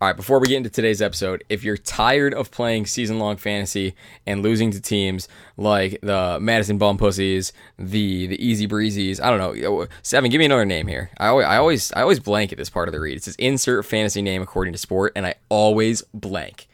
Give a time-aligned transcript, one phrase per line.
[0.00, 3.36] All right, before we get into today's episode, if you're tired of playing season long
[3.36, 9.28] fantasy and losing to teams like the Madison Bum Pussies, the the Easy Breezies, I
[9.36, 11.10] don't know, Seven, give me another name here.
[11.18, 13.16] I always I always I always blank at this part of the read.
[13.16, 16.68] It says insert fantasy name according to sport, and I always blank.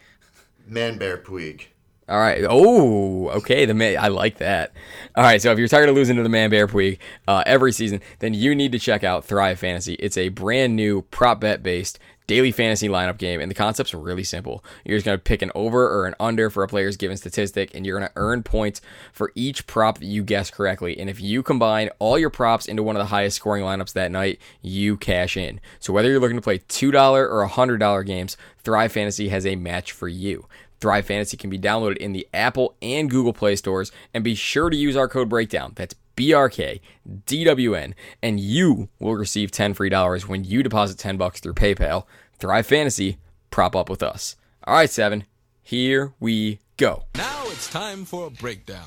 [0.67, 1.69] Man Bear Puig.
[2.07, 2.45] All right.
[2.47, 3.65] Oh, okay.
[3.65, 4.75] The man, I like that.
[5.17, 5.41] All right.
[5.41, 8.35] So if you're tired of losing to the man bear Puig uh, every season, then
[8.35, 9.95] you need to check out Thrive Fantasy.
[9.95, 13.99] It's a brand new prop bet based daily fantasy lineup game, and the concept's are
[13.99, 14.65] really simple.
[14.85, 17.75] You're just going to pick an over or an under for a player's given statistic,
[17.75, 18.81] and you're going to earn points
[19.13, 20.99] for each prop that you guess correctly.
[20.99, 24.11] And if you combine all your props into one of the highest scoring lineups that
[24.11, 25.61] night, you cash in.
[25.81, 29.93] So whether you're looking to play $2 or $100 games, Thrive Fantasy has a match
[29.93, 30.47] for you.
[30.81, 34.69] Thrive Fantasy can be downloaded in the Apple and Google Play stores, and be sure
[34.69, 35.73] to use our code breakdown.
[35.77, 36.81] That's BRK
[37.27, 42.05] DWN, and you will receive 10 free dollars when you deposit 10 bucks through PayPal.
[42.45, 43.17] Thrive Fantasy,
[43.49, 44.37] prop up with us.
[44.65, 45.25] All right, seven,
[45.63, 47.05] here we go.
[47.15, 48.87] Now it's time for a breakdown.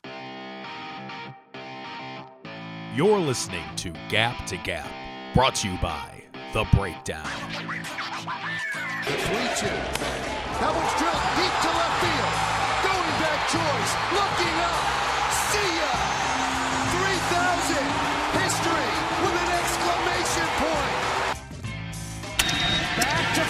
[2.93, 4.87] You're listening to Gap to Gap,
[5.33, 7.25] brought to you by The Breakdown.
[9.05, 9.65] The 3 2.
[10.59, 12.37] Cowboys drill deep to left field.
[12.85, 13.93] Going back choice.
[14.13, 14.96] Looking up.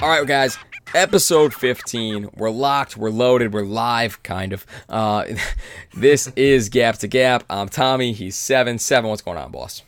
[0.00, 0.56] All right, guys.
[0.94, 2.30] Episode 15.
[2.36, 4.64] We're locked, we're loaded, we're live, kind of.
[4.88, 5.24] Uh,
[5.94, 7.42] this is Gap to Gap.
[7.50, 8.12] I'm Tommy.
[8.12, 8.78] He's seven.
[8.78, 9.10] Seven.
[9.10, 9.82] What's going on, boss?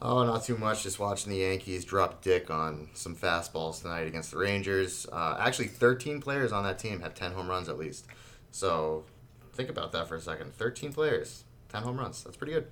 [0.00, 0.82] Oh, not too much.
[0.84, 5.06] Just watching the Yankees drop dick on some fastballs tonight against the Rangers.
[5.12, 8.06] Uh, actually, 13 players on that team have 10 home runs at least.
[8.52, 9.04] So
[9.52, 10.54] think about that for a second.
[10.54, 12.24] 13 players, 10 home runs.
[12.24, 12.68] That's pretty good.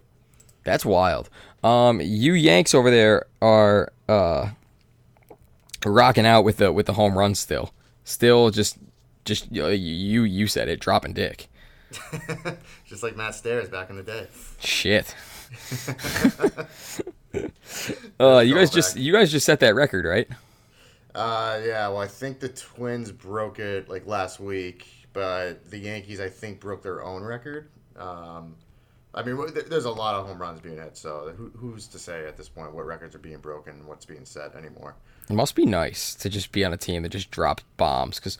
[0.64, 1.28] That's wild.
[1.62, 4.48] Um, you Yanks over there are uh,
[5.84, 7.72] rocking out with the with the home run still.
[8.04, 8.78] Still, just
[9.24, 11.48] just you you, you said it, dropping dick.
[12.86, 14.28] Just like Matt Stairs back in the day.
[14.60, 15.12] Shit.
[18.20, 20.28] uh, you guys just you guys just set that record, right?
[21.14, 26.20] Uh, yeah, well, I think the Twins broke it like last week, but the Yankees,
[26.20, 27.68] I think, broke their own record.
[27.96, 28.54] Um,
[29.12, 29.36] I mean,
[29.68, 32.48] there's a lot of home runs being hit, so who, who's to say at this
[32.48, 34.94] point what records are being broken and what's being set anymore?
[35.30, 38.18] It must be nice to just be on a team that just drops bombs.
[38.18, 38.36] Because,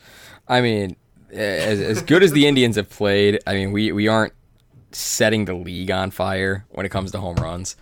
[0.47, 0.97] I mean,
[1.31, 4.33] as, as good as the Indians have played, I mean, we, we aren't
[4.91, 7.75] setting the league on fire when it comes to home runs.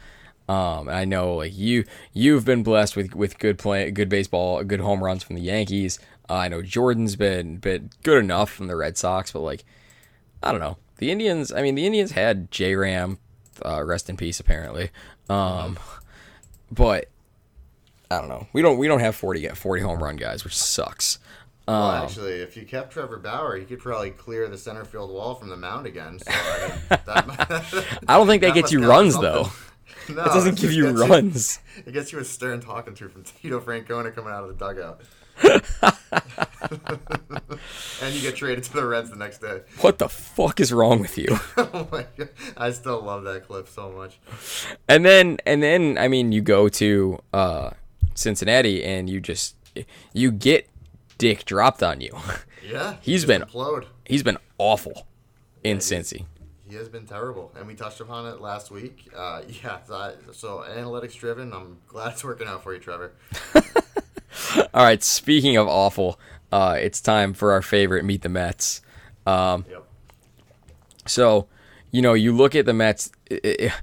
[0.48, 4.64] Um, and I know like you you've been blessed with, with good play, good baseball,
[4.64, 6.00] good home runs from the Yankees.
[6.28, 9.64] Uh, I know Jordan's been been good enough from the Red Sox, but like
[10.42, 11.52] I don't know the Indians.
[11.52, 13.20] I mean, the Indians had J Ram,
[13.64, 14.90] uh, rest in peace, apparently.
[15.30, 15.78] Um,
[16.72, 17.10] but
[18.12, 18.48] I don't know.
[18.54, 21.20] We don't we don't have 40 40 home run guys, which sucks.
[21.68, 25.12] Well, Um, actually, if you kept Trevor Bauer, you could probably clear the center field
[25.12, 26.18] wall from the mound again.
[26.18, 29.44] So, I, mean, that, I don't think that, that gets you runs for though.
[29.44, 30.16] something.
[30.16, 31.60] No, It doesn't give you runs.
[31.86, 35.02] It gets you a stern talking to from Tito Francona coming out of the dugout.
[38.02, 39.62] and you get traded to the Reds the next day.
[39.82, 41.28] What the fuck is wrong with you?
[41.58, 42.30] oh my god.
[42.58, 44.20] I still love that clip so much.
[44.88, 47.70] And then and then I mean you go to uh,
[48.20, 49.56] Cincinnati and you just
[50.14, 50.68] you get
[51.18, 52.12] Dick dropped on you.
[52.70, 52.98] Yeah.
[53.02, 53.86] He's been- implode.
[54.06, 55.08] He's been awful
[55.64, 56.26] in Cincy.
[56.70, 59.10] He has been terrible, and we touched upon it last week.
[59.16, 61.52] Uh, yeah, so, analytics driven.
[61.52, 63.14] I'm glad it's working out for you, Trevor.
[64.74, 66.20] All right, speaking of awful,
[66.52, 68.82] uh, it's time for our favorite Meet the Mets.
[69.26, 69.86] Um, Yep.
[71.08, 71.48] So,
[71.92, 73.12] you know, you look at the Mets.
[73.32, 73.74] i- i-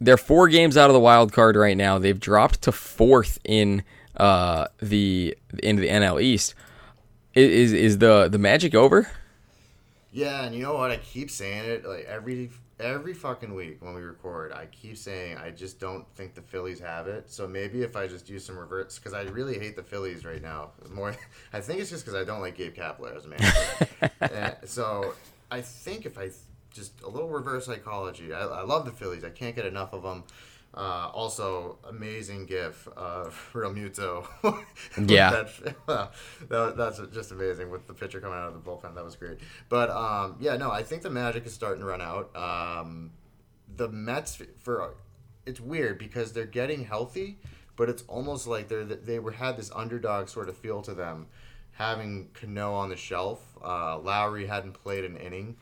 [0.00, 1.98] They're four games out of the wild card right now.
[1.98, 3.82] They've dropped to fourth in
[4.16, 6.54] uh, the into the NL East.
[7.34, 9.10] Is is the the magic over?
[10.12, 10.90] Yeah, and you know what?
[10.90, 12.50] I keep saying it like every
[12.80, 14.52] every fucking week when we record.
[14.52, 17.30] I keep saying I just don't think the Phillies have it.
[17.30, 20.42] So maybe if I just do some reverts, because I really hate the Phillies right
[20.42, 20.70] now.
[20.92, 21.14] More,
[21.52, 24.56] I think it's just because I don't like Gabe Kapler as a manager.
[24.66, 25.14] So
[25.50, 26.30] I think if I
[26.70, 28.32] just a little reverse psychology.
[28.32, 29.24] I, I love the Phillies.
[29.24, 30.24] I can't get enough of them.
[30.72, 34.26] Uh, also, amazing gif of Realmuto.
[34.96, 35.30] Yeah.
[35.86, 36.12] that,
[36.48, 38.94] that, that's just amazing with the pitcher coming out of the bullpen.
[38.94, 39.38] That was great.
[39.68, 42.34] But um, yeah, no, I think the Magic is starting to run out.
[42.36, 43.12] Um,
[43.76, 44.94] the Mets for
[45.46, 47.38] it's weird because they're getting healthy,
[47.76, 51.26] but it's almost like they're they were had this underdog sort of feel to them,
[51.72, 53.40] having Cano on the shelf.
[53.62, 55.56] Uh, Lowrie hadn't played an inning.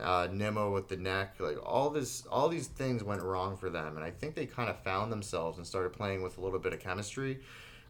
[0.00, 3.96] Uh, Nimmo with the neck, like all this, all these things went wrong for them,
[3.96, 6.72] and I think they kind of found themselves and started playing with a little bit
[6.72, 7.40] of chemistry.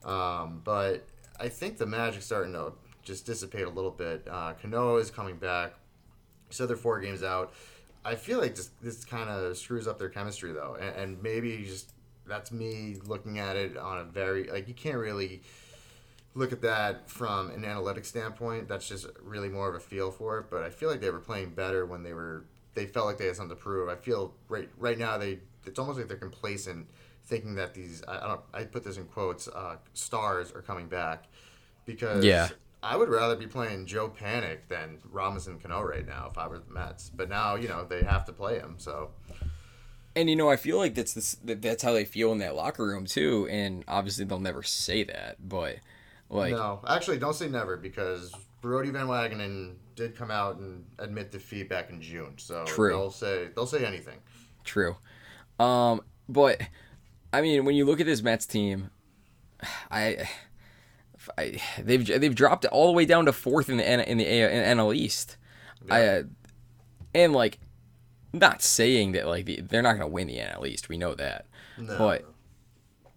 [0.05, 1.05] Um, but
[1.38, 2.72] I think the Magic's starting to
[3.02, 4.26] just dissipate a little bit.
[4.31, 5.75] Uh, Cano is coming back,
[6.50, 7.52] so they're four games out.
[8.05, 11.64] I feel like this this kind of screws up their chemistry though, and, and maybe
[11.64, 11.93] just
[12.26, 15.43] that's me looking at it on a very like you can't really
[16.38, 18.69] look at that from an analytic standpoint.
[18.69, 20.46] That's just really more of a feel for it.
[20.50, 22.44] But I feel like they were playing better when they were
[22.75, 23.88] they felt like they had something to prove.
[23.88, 26.88] I feel right right now they it's almost like they're complacent,
[27.25, 30.88] thinking that these I, I don't I put this in quotes uh, stars are coming
[30.88, 31.26] back
[31.87, 32.49] because Yeah.
[32.82, 36.58] I would rather be playing Joe Panik than Robinson Cano right now if I were
[36.61, 37.11] the Mets.
[37.11, 39.11] But now you know they have to play him, so
[40.17, 42.56] And you know, I feel like that's this, that that's how they feel in that
[42.56, 43.46] locker room too.
[43.50, 45.76] And obviously, they'll never say that, but
[46.30, 51.30] like, no, actually, don't say never because Brodie Van Wagenen did come out and admit
[51.30, 52.34] defeat back in June.
[52.36, 52.90] So True.
[52.90, 54.19] they'll say they'll say anything.
[54.64, 54.96] True.
[55.58, 56.60] Um, but
[57.32, 58.90] I mean, when you look at this Mets team,
[59.90, 60.28] I,
[61.38, 64.19] I they've they've dropped it all the way down to fourth in the N- in
[64.19, 65.36] the A- in NL East.
[65.90, 66.22] I uh,
[67.14, 67.58] and like
[68.32, 70.88] not saying that like the, they're not gonna win the NL East.
[70.88, 71.46] We know that,
[71.78, 71.96] no.
[71.98, 72.24] but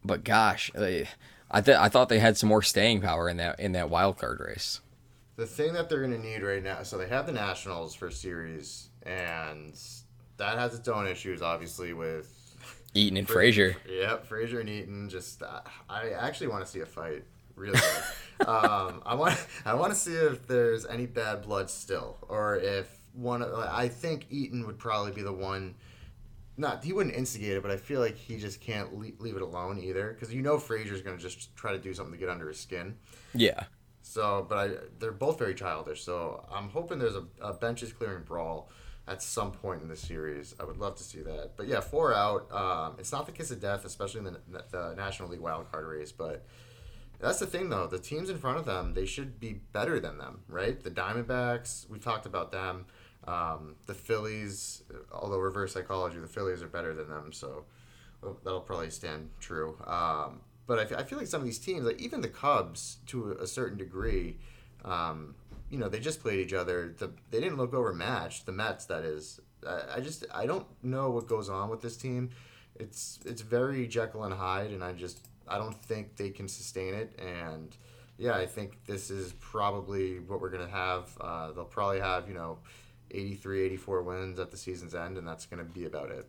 [0.03, 1.07] but gosh, they,
[1.51, 4.17] I th- I thought they had some more staying power in that in that wild
[4.17, 4.79] card race.
[5.35, 8.09] The thing that they're going to need right now, so they have the Nationals for
[8.11, 9.77] series, and
[10.37, 12.55] that has its own issues, obviously with
[12.93, 13.75] Eaton and Frazier.
[13.89, 15.09] Yep, Frazier and Eaton.
[15.09, 17.23] Just uh, I actually want to see a fight.
[17.55, 17.79] Really,
[18.47, 22.89] um, I want I want to see if there's any bad blood still, or if
[23.13, 23.41] one.
[23.41, 25.75] of- I think Eaton would probably be the one.
[26.57, 29.41] Not he wouldn't instigate it, but I feel like he just can't le- leave it
[29.41, 32.29] alone either, because you know Frazier's going to just try to do something to get
[32.29, 32.95] under his skin.
[33.33, 33.63] Yeah.
[34.01, 36.03] So, but I, they're both very childish.
[36.03, 38.69] So I'm hoping there's a, a benches clearing brawl
[39.07, 40.53] at some point in the series.
[40.59, 41.53] I would love to see that.
[41.55, 42.51] But yeah, four out.
[42.51, 46.11] Um, it's not the kiss of death, especially in the, the National League wildcard race.
[46.11, 46.45] But
[47.19, 47.87] that's the thing, though.
[47.87, 50.81] The teams in front of them, they should be better than them, right?
[50.83, 52.85] The Diamondbacks, we talked about them.
[53.27, 57.31] Um, the Phillies, although reverse psychology, the Phillies are better than them.
[57.31, 57.65] So
[58.43, 59.77] that'll probably stand true.
[59.85, 63.47] Um, but I, feel like some of these teams, like even the Cubs, to a
[63.47, 64.37] certain degree,
[64.85, 65.35] um,
[65.69, 66.93] you know, they just played each other.
[66.97, 68.45] The, they didn't look overmatched.
[68.45, 69.39] The Mets, that is.
[69.67, 72.29] I, I just I don't know what goes on with this team.
[72.75, 76.93] It's it's very Jekyll and Hyde, and I just I don't think they can sustain
[76.93, 77.19] it.
[77.19, 77.75] And
[78.17, 81.09] yeah, I think this is probably what we're gonna have.
[81.19, 82.59] Uh, they'll probably have you know.
[83.13, 86.27] 83 84 wins at the season's end and that's going to be about it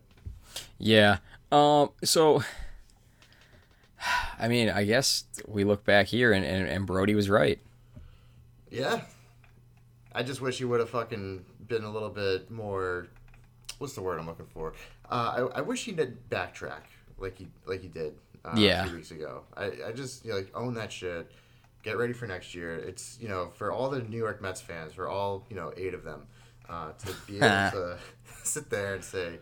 [0.79, 1.19] Yeah.
[1.51, 1.91] Um.
[2.05, 2.43] So,
[4.39, 7.59] I mean, I guess we look back here, and, and, and Brodie was right.
[8.71, 9.03] Yeah.
[10.15, 13.07] I just wish he would have fucking been a little bit more.
[13.79, 14.75] What's the word I'm looking for?
[15.11, 16.83] Uh, I, I wish he did backtrack
[17.19, 18.15] like he like he did
[18.45, 18.83] uh, Yeah.
[18.85, 19.43] a few weeks ago.
[19.57, 21.31] I, I just you know, like own that shit.
[21.83, 22.77] Get ready for next year.
[22.77, 25.95] It's you know for all the New York Mets fans, for all you know eight
[25.95, 26.27] of them,
[26.69, 27.99] uh, to be able to
[28.45, 29.39] sit there and say,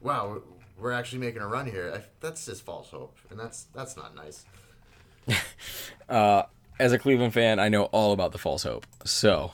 [0.00, 0.42] "Wow,
[0.78, 4.14] we're actually making a run here." I, that's just false hope, and that's that's not
[4.14, 4.44] nice.
[6.78, 8.86] As a Cleveland fan, I know all about the false hope.
[9.04, 9.52] So,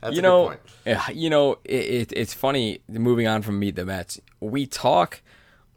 [0.00, 0.60] That's you know, point.
[0.86, 2.80] yeah, you know, it, it, it's funny.
[2.88, 5.20] Moving on from Meet the Mets, we talk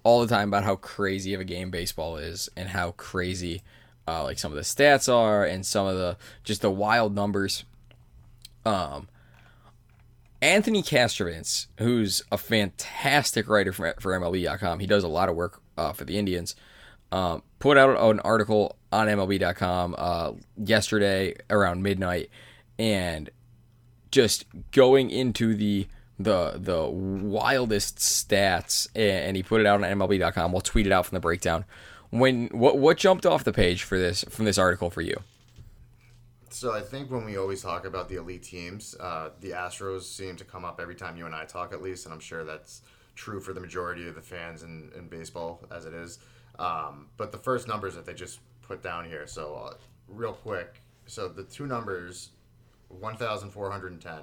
[0.03, 3.61] all the time about how crazy of a game baseball is, and how crazy,
[4.07, 7.65] uh, like some of the stats are, and some of the just the wild numbers.
[8.65, 9.07] Um,
[10.41, 15.61] Anthony Castrovince, who's a fantastic writer for, for MLB.com, he does a lot of work
[15.77, 16.55] uh, for the Indians.
[17.11, 22.29] Um, put out an article on MLB.com uh, yesterday around midnight,
[22.79, 23.29] and
[24.11, 25.87] just going into the
[26.17, 30.51] the the wildest stats, and he put it out on MLB.com.
[30.51, 31.65] We'll tweet it out from the breakdown.
[32.09, 35.17] When what what jumped off the page for this from this article for you?
[36.51, 40.35] So I think when we always talk about the elite teams, uh, the Astros seem
[40.35, 42.81] to come up every time you and I talk, at least, and I'm sure that's
[43.15, 46.19] true for the majority of the fans in, in baseball as it is.
[46.59, 49.73] Um, but the first numbers that they just put down here, so uh,
[50.09, 52.31] real quick, so the two numbers,
[52.89, 54.13] 1,410,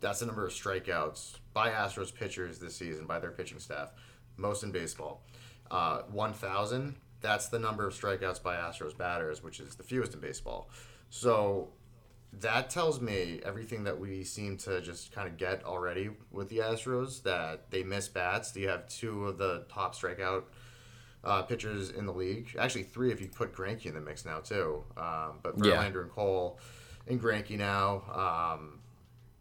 [0.00, 3.90] that's the number of strikeouts by Astros pitchers this season by their pitching staff.
[4.36, 5.22] most in baseball.
[5.70, 10.20] Uh, 1,000, that's the number of strikeouts by Astros batters, which is the fewest in
[10.20, 10.68] baseball.
[11.10, 11.68] So
[12.40, 16.58] that tells me everything that we seem to just kind of get already with the
[16.58, 18.54] Astros that they miss bats.
[18.56, 20.44] You have two of the top strikeout
[21.22, 22.56] uh, pitchers in the league.
[22.58, 24.84] Actually, three if you put Greinke in the mix now too.
[24.96, 25.72] Um, but Yeah.
[25.72, 26.58] Verlander and Cole
[27.06, 28.02] and Greinke now.
[28.56, 28.80] Um,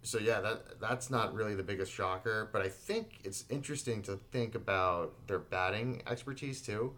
[0.03, 4.19] so yeah, that that's not really the biggest shocker, but I think it's interesting to
[4.31, 6.93] think about their batting expertise too,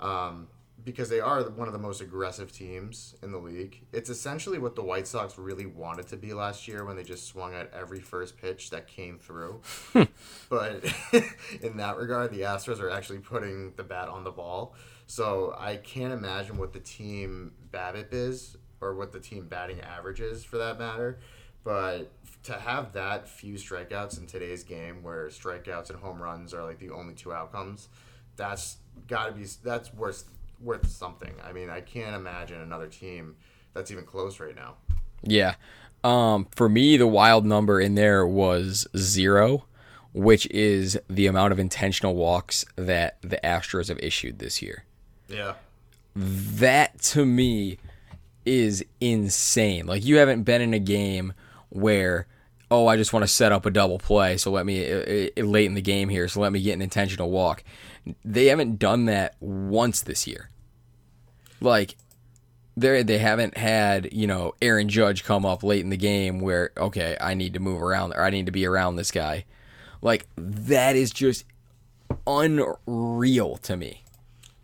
[0.00, 0.48] um,
[0.84, 3.80] because they are one of the most aggressive teams in the league.
[3.92, 7.26] It's essentially what the White Sox really wanted to be last year when they just
[7.26, 9.60] swung at every first pitch that came through.
[9.92, 10.04] Hmm.
[10.48, 10.84] but
[11.62, 14.74] in that regard, the Astros are actually putting the bat on the ball.
[15.06, 20.20] So I can't imagine what the team BABIP is or what the team batting average
[20.20, 21.18] is for that matter.
[21.62, 22.12] But
[22.44, 26.78] to have that few strikeouts in today's game, where strikeouts and home runs are like
[26.78, 27.88] the only two outcomes,
[28.36, 30.24] that's got to be that's worth
[30.60, 31.32] worth something.
[31.42, 33.36] I mean, I can't imagine another team
[33.74, 34.76] that's even close right now.
[35.22, 35.54] Yeah.
[36.02, 39.66] Um, for me, the wild number in there was zero,
[40.12, 44.84] which is the amount of intentional walks that the Astros have issued this year.
[45.28, 45.54] Yeah.
[46.16, 47.78] That to me
[48.44, 49.86] is insane.
[49.86, 51.32] Like you haven't been in a game
[51.68, 52.26] where,
[52.70, 55.44] oh, I just want to set up a double play, so let me uh, uh,
[55.44, 57.62] late in the game here, so let me get an intentional walk.
[58.24, 60.49] They haven't done that once this year.
[61.60, 61.96] Like
[62.76, 66.70] they they haven't had you know Aaron Judge come up late in the game where
[66.76, 69.44] okay I need to move around or I need to be around this guy,
[70.02, 71.44] like that is just
[72.26, 74.04] unreal to me.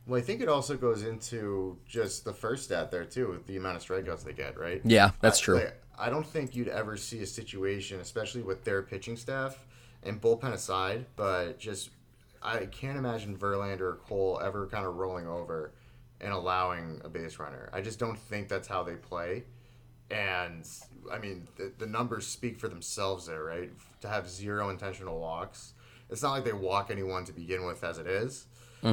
[0.07, 3.57] Well, I think it also goes into just the first stat there too, with the
[3.57, 4.81] amount of strikeouts they get, right?
[4.85, 5.55] Yeah, that's I- true.
[5.57, 9.59] like, I don't think you'd ever see a situation, especially with their pitching staff
[10.03, 11.91] and bullpen aside, but just
[12.43, 15.73] I can't imagine Verlander or Cole ever kind of rolling over
[16.21, 17.69] and allowing a base runner.
[17.73, 19.45] I just don't think that's how they play.
[20.11, 20.67] And
[21.13, 23.71] I mean, the, the numbers speak for themselves there, right?
[24.01, 25.75] To have zero intentional walks,
[26.09, 28.47] it's not like they walk anyone to begin with as it is.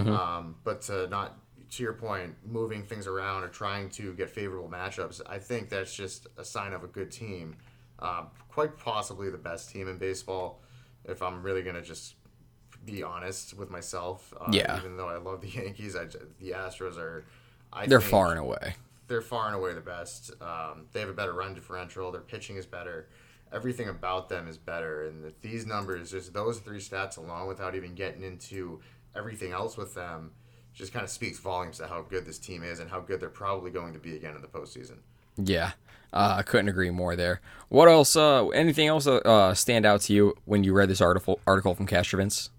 [0.07, 1.37] Um, but to not,
[1.71, 5.93] to your point, moving things around or trying to get favorable matchups, I think that's
[5.93, 7.57] just a sign of a good team.
[7.99, 10.61] Um, quite possibly the best team in baseball,
[11.05, 12.15] if I'm really going to just
[12.85, 14.33] be honest with myself.
[14.39, 14.77] Uh, Yeah.
[14.77, 16.05] Even though I love the Yankees, I,
[16.39, 17.25] the Astros are.
[17.71, 18.75] I They're far and away.
[19.07, 20.31] they're far and away the best.
[20.41, 22.11] Um, they have a better run differential.
[22.11, 23.07] Their pitching is better.
[23.51, 25.07] Everything about them is better.
[25.07, 28.79] And if these numbers, just those three stats alone, without even getting into
[29.15, 30.31] everything else with them,
[30.73, 33.29] just kind of speaks volumes to how good this team is and how good they're
[33.29, 34.97] probably going to be again in the postseason.
[35.37, 35.71] Yeah,
[36.11, 37.41] uh, I couldn't agree more there.
[37.69, 38.15] What else?
[38.15, 41.73] Uh, anything else uh, uh, stand out to you when you read this article article
[41.75, 42.49] from Castrovince?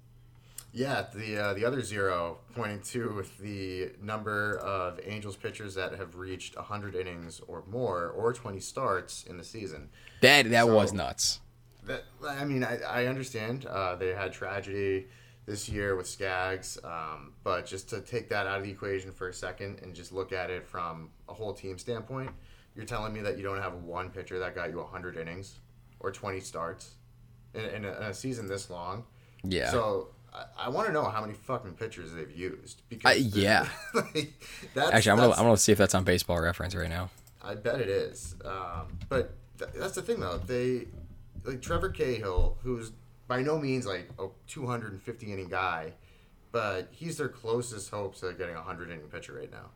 [0.77, 6.17] Yeah, the uh, the other zero pointing to the number of Angels pitchers that have
[6.17, 9.89] reached 100 innings or more or 20 starts in the season.
[10.21, 11.41] That that So- was nuts.
[11.85, 15.07] That I mean, I, I understand uh, they had tragedy
[15.47, 19.29] this year with Skaggs, um, but just to take that out of the equation for
[19.29, 22.31] a second and just look at it from a whole team standpoint,
[22.75, 25.59] you're telling me that you don't have one pitcher that got you 100 innings
[26.01, 26.95] or 20 starts
[27.53, 29.05] in, in, a, in a season this long.
[29.45, 29.71] Yeah.
[29.71, 33.69] So I, I want to know how many fucking pitchers they've used because I- yeah.
[33.95, 34.33] like,
[34.75, 37.11] that's, Actually, I'm gonna I'm gonna see if that's on Baseball Reference right now.
[37.43, 38.35] I bet it is.
[38.45, 40.39] Um, but th- that's the thing, though.
[40.39, 40.87] They
[41.45, 42.93] like Trevor Cahill, who's
[43.29, 45.93] by no means like a 250 inning guy,
[46.53, 49.71] but he's their closest hope to getting a 100 inning pitcher right now.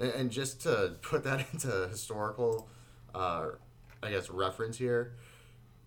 [0.00, 2.68] And, and just to put that into historical,
[3.14, 3.48] uh,
[4.02, 5.14] I guess reference here,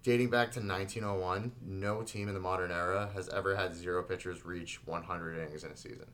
[0.10, 4.44] dating back to 1901, no team in the modern era has ever had zero pitchers
[4.44, 6.08] reach 100 innings in a season.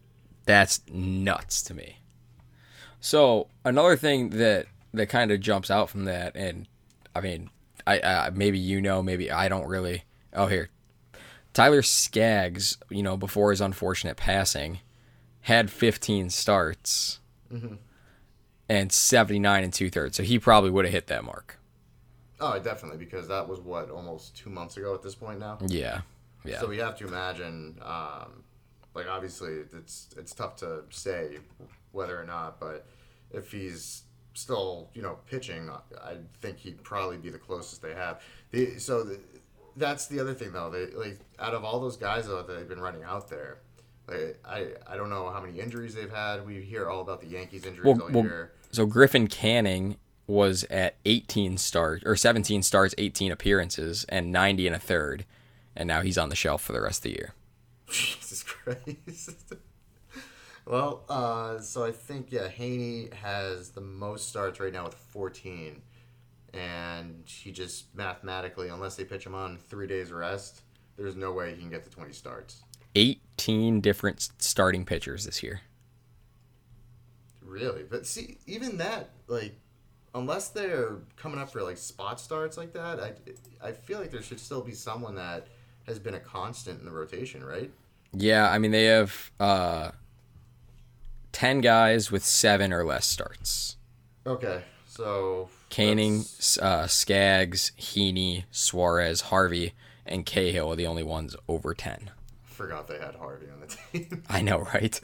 [0.43, 1.99] That's nuts to me.
[2.99, 6.67] So another thing that that kind of jumps out from that, and
[7.15, 7.49] I mean,
[7.87, 10.03] I, maybe you know, maybe I don't really.
[10.33, 10.71] Oh, here,
[11.53, 14.79] Tyler Skaggs, you know, before his unfortunate passing,
[15.41, 17.75] had 15 starts mm-hmm.
[18.67, 20.17] and 79 and two thirds.
[20.17, 21.59] So he probably would have hit that mark.
[22.39, 25.57] Oh, definitely, because that was what almost two months ago at this point now.
[25.67, 26.01] Yeah,
[26.43, 28.43] yeah, So we have to imagine, um,
[28.93, 31.37] like obviously it's it's tough to say
[31.91, 32.85] whether or not, but
[33.31, 35.69] if he's still you know pitching,
[36.03, 38.21] I think he'd probably be the closest they have.
[38.51, 39.19] The, so the,
[39.77, 40.69] that's the other thing though.
[40.69, 43.59] They like out of all those guys though that they've been running out there.
[44.07, 46.45] Like, I I don't know how many injuries they've had.
[46.45, 48.51] We hear all about the Yankees injuries Well, all well, year.
[48.71, 54.75] so Griffin Canning was at 18 starts or 17 starts, 18 appearances, and 90 and
[54.75, 55.25] a third,
[55.75, 57.33] and now he's on the shelf for the rest of the year.
[57.87, 59.53] Jesus Christ.
[60.65, 65.81] well, uh, so I think yeah, Heaney has the most starts right now with 14,
[66.53, 70.61] and he just mathematically, unless they pitch him on three days rest,
[70.97, 72.63] there's no way he can get to 20 starts.
[72.95, 75.61] 18 different starting pitchers this year.
[77.41, 79.55] Really, but see, even that, like,
[80.15, 83.13] unless they're coming up for like spot starts like that, I,
[83.61, 85.47] I feel like there should still be someone that
[85.85, 87.69] has been a constant in the rotation, right?
[88.13, 89.91] Yeah, I mean they have uh,
[91.33, 93.75] 10 guys with 7 or less starts.
[94.25, 96.23] Okay, so Canning,
[96.61, 99.73] uh, Skaggs, Heaney, Suarez, Harvey,
[100.05, 102.09] and Cahill are the only ones over 10.
[102.45, 103.67] forgot they had Harvey on the
[104.07, 104.23] team.
[104.29, 104.99] I know, right?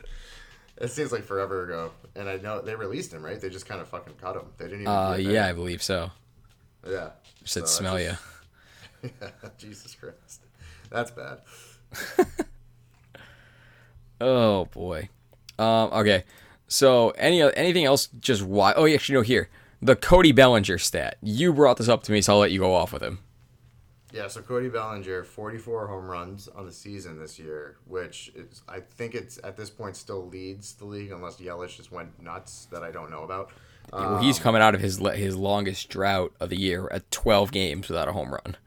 [0.82, 3.40] It seems like forever ago, and I know they released him, right?
[3.40, 4.44] They just kind of fucking cut him.
[4.58, 4.94] They didn't even.
[4.94, 6.12] Uh, yeah, I believe so.
[6.90, 7.10] yeah.
[7.46, 8.14] Said So smell you.
[9.02, 10.42] just- Jesus Christ,
[10.90, 11.40] that's bad.
[14.20, 15.10] Oh boy.
[15.58, 16.24] Um, okay.
[16.68, 18.08] So any anything else?
[18.20, 18.74] Just why?
[18.74, 19.22] Oh, yeah, actually, no.
[19.22, 19.50] Here,
[19.82, 21.18] the Cody Bellinger stat.
[21.22, 23.20] You brought this up to me, so I'll let you go off with him.
[24.14, 28.82] Yeah, so Cody Bellinger, 44 home runs on the season this year, which is, I
[28.82, 32.84] think it's at this point still leads the league, unless Yelich just went nuts that
[32.84, 33.52] I don't know about.
[33.94, 37.88] well, he's coming out of his his longest drought of the year at 12 games
[37.88, 38.58] without a home run.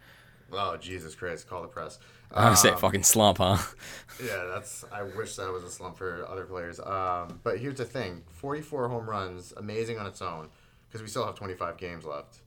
[0.53, 1.99] Oh, Jesus Christ, call the press.
[2.33, 3.59] I would say fucking slump, huh?
[4.25, 4.85] Yeah, that's.
[4.93, 6.79] I wish that was a slump for other players.
[6.79, 10.51] Um, but here's the thing: 44 home runs, amazing on its own,
[10.87, 12.39] because we still have 25 games left,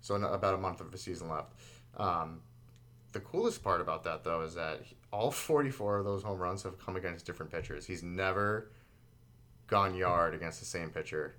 [0.00, 1.52] so about a month of the season left.
[1.96, 2.40] Um,
[3.12, 4.80] the coolest part about that, though, is that
[5.12, 7.86] all 44 of those home runs have come against different pitchers.
[7.86, 8.70] He's never
[9.66, 11.34] gone yard against the same pitcher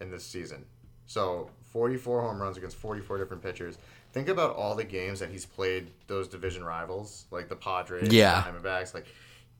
[0.00, 0.64] in this season.
[1.06, 3.78] So 44 home runs against 44 different pitchers.
[4.12, 8.42] Think about all the games that he's played those division rivals, like the Padres, Yeah.
[8.42, 9.06] the Diamondbacks, like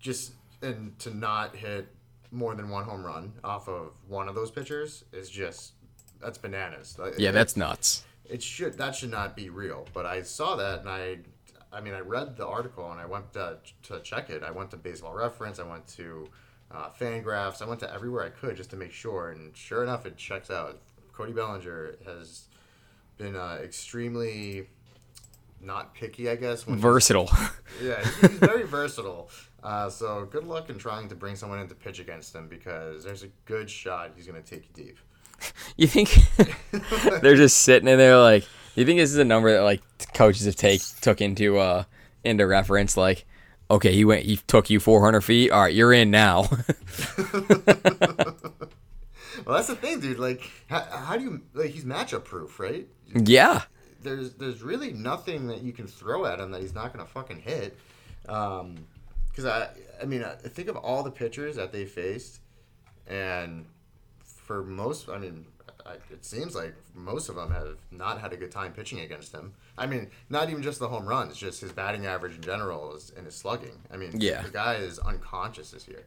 [0.01, 1.89] just and to not hit
[2.33, 5.73] more than one home run off of one of those pitchers is just
[6.21, 6.99] that's bananas.
[7.17, 8.05] Yeah, that's nuts.
[8.31, 9.87] It should that should not be real.
[9.93, 11.19] But I saw that and I,
[11.73, 14.43] I mean, I read the article and I went to, to check it.
[14.43, 15.59] I went to Baseball Reference.
[15.59, 16.29] I went to
[16.71, 17.63] uh, Fangraphs.
[17.63, 19.31] I went to everywhere I could just to make sure.
[19.31, 20.81] And sure enough, it checks out.
[21.13, 22.45] Cody Bellinger has
[23.19, 24.69] been uh, extremely
[25.61, 26.67] not picky, I guess.
[26.67, 27.31] When he's- Versatile.
[27.83, 29.31] yeah, he's, he's very versatile.
[29.63, 33.05] Uh, so good luck in trying to bring someone in to pitch against him because
[33.05, 34.99] there's a good shot he's going to take you deep.
[35.77, 36.15] You think
[37.23, 38.47] they're just sitting in there like?
[38.75, 39.81] You think this is a number that like
[40.13, 41.85] coaches have take took into uh
[42.23, 42.99] into reference?
[42.99, 43.25] Like,
[43.71, 45.51] okay, he went, he took you 400 feet.
[45.51, 46.51] All right, you're in now.
[49.45, 50.19] Well, that's the thing, dude.
[50.19, 51.71] Like, how, how do you like?
[51.71, 52.87] He's matchup proof, right?
[53.15, 53.63] yeah.
[54.03, 57.41] There's there's really nothing that you can throw at him that he's not gonna fucking
[57.41, 57.77] hit.
[58.29, 58.87] Um,
[59.29, 59.69] because I
[60.01, 62.41] I mean I think of all the pitchers that they faced,
[63.07, 63.67] and
[64.51, 65.47] for most, I mean,
[65.87, 69.33] I, it seems like most of them have not had a good time pitching against
[69.33, 69.53] him.
[69.79, 73.13] I mean, not even just the home runs, just his batting average in general is,
[73.17, 73.79] and his slugging.
[73.95, 74.43] I mean, Yeah.
[74.43, 76.03] the guy is unconscious this year.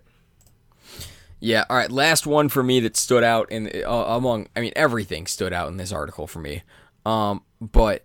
[1.40, 1.64] Yeah.
[1.70, 1.90] All right.
[1.90, 4.50] Last one for me that stood out in uh, among.
[4.58, 6.64] I mean, everything stood out in this article for me.
[7.06, 8.04] Um, but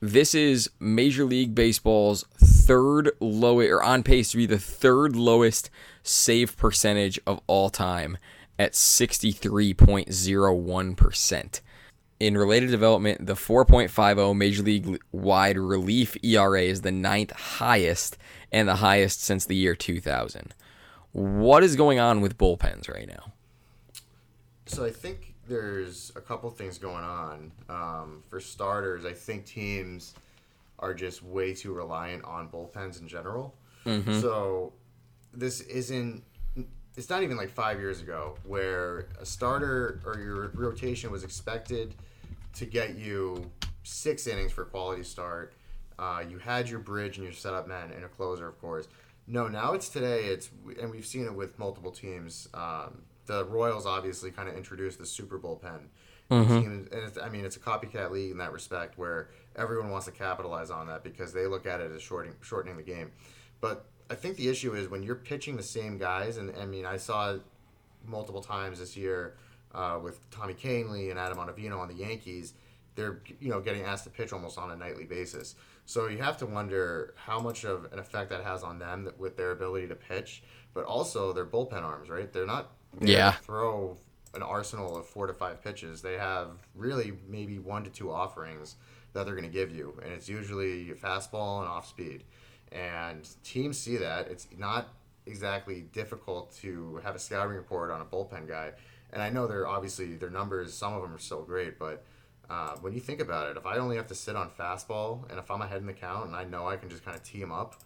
[0.00, 5.70] this is Major League Baseball's third lowest, or on pace to be the third lowest
[6.02, 8.18] save percentage of all time
[8.58, 11.60] at 63.01%.
[12.20, 18.18] In related development, the 4.50 Major League wide relief ERA is the ninth highest
[18.50, 20.54] and the highest since the year 2000.
[21.12, 23.32] What is going on with bullpens right now?
[24.66, 27.52] So I think there's a couple things going on.
[27.68, 30.14] Um, for starters, I think teams
[30.78, 33.54] are just way too reliant on bullpens in general.
[34.20, 34.74] So
[35.32, 36.22] this isn't.
[36.98, 41.94] It's not even like five years ago where a starter or your rotation was expected
[42.54, 43.52] to get you
[43.84, 45.54] six innings for a quality start.
[45.96, 48.88] Uh, you had your bridge and your setup man and a closer, of course.
[49.28, 50.24] No, now it's today.
[50.24, 52.48] It's and we've seen it with multiple teams.
[52.52, 55.82] Um, the Royals obviously kind of introduced the super bullpen.
[56.60, 60.06] Teams, and it's, I mean, it's a copycat league in that respect, where everyone wants
[60.06, 63.12] to capitalize on that because they look at it as shortening shortening the game.
[63.60, 66.86] But I think the issue is when you're pitching the same guys, and I mean,
[66.86, 67.42] I saw it
[68.06, 69.34] multiple times this year
[69.74, 72.54] uh, with Tommy Kahnle and Adam Ottavino on the Yankees.
[72.94, 75.54] They're you know getting asked to pitch almost on a nightly basis.
[75.86, 79.36] So you have to wonder how much of an effect that has on them with
[79.36, 80.42] their ability to pitch,
[80.74, 82.08] but also their bullpen arms.
[82.08, 82.32] Right?
[82.32, 83.32] They're not there Yeah.
[83.32, 83.98] throw
[84.34, 86.02] an arsenal of four to five pitches.
[86.02, 88.76] They have really maybe one to two offerings
[89.12, 92.24] that they're going to give you, and it's usually a fastball and off speed.
[92.72, 94.28] And teams see that.
[94.28, 94.88] It's not
[95.26, 98.72] exactly difficult to have a scouting report on a bullpen guy.
[99.12, 100.74] And I know they're obviously their numbers.
[100.74, 102.04] Some of them are so great, but
[102.50, 105.38] uh, when you think about it, if I only have to sit on fastball, and
[105.38, 107.40] if I'm ahead in the count, and I know I can just kind of tee
[107.40, 107.82] him up,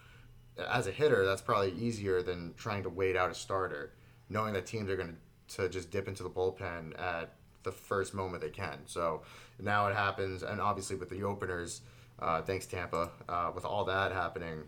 [0.71, 3.93] as a hitter, that's probably easier than trying to wait out a starter,
[4.29, 5.17] knowing that teams are going
[5.49, 8.79] to just dip into the bullpen at the first moment they can.
[8.87, 9.23] So
[9.61, 11.81] now it happens, and obviously with the openers,
[12.23, 14.63] uh, thanks Tampa, uh, with all that happening,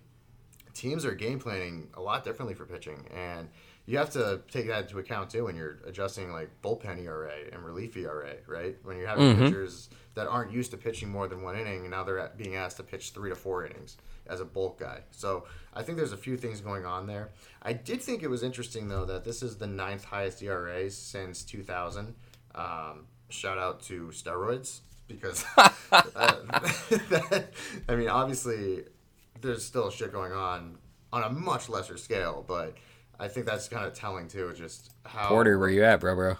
[0.74, 3.48] teams are game planning a lot differently for pitching, and
[3.86, 7.64] you have to take that into account too when you're adjusting like bullpen ERA and
[7.64, 8.76] relief ERA, right?
[8.82, 12.02] When you're having pitchers that aren't used to pitching more than one inning, and now
[12.02, 15.00] they're at- being asked to pitch three to four innings as a bulk guy.
[15.10, 17.32] So I think there's a few things going on there.
[17.62, 21.44] I did think it was interesting though that this is the ninth highest ERA since
[21.44, 22.14] 2000.
[22.54, 27.48] Um, shout out to steroids because uh, that,
[27.88, 28.84] I mean obviously
[29.40, 30.78] there's still shit going on
[31.12, 32.76] on a much lesser scale, but
[33.18, 36.36] I think that's kind of telling too, just how Porter, where you at, bro, bro?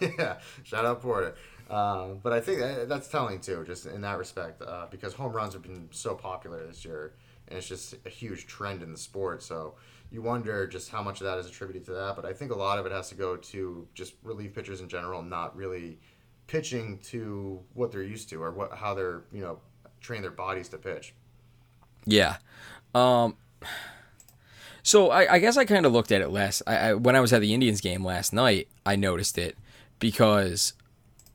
[0.18, 1.34] yeah, shout out Porter.
[1.68, 5.32] Uh, but I think that, that's telling too, just in that respect, uh, because home
[5.32, 7.14] runs have been so popular this year,
[7.48, 9.42] and it's just a huge trend in the sport.
[9.42, 9.74] So
[10.10, 12.14] you wonder just how much of that is attributed to that.
[12.14, 14.88] But I think a lot of it has to go to just relief pitchers in
[14.88, 15.98] general not really
[16.46, 19.58] pitching to what they're used to or what how they're you know
[20.00, 21.14] train their bodies to pitch.
[22.04, 22.36] Yeah.
[22.94, 23.36] Um.
[24.82, 26.62] So I, I guess I kind of looked at it last.
[26.66, 29.56] I, I when I was at the Indians game last night, I noticed it
[30.00, 30.72] because,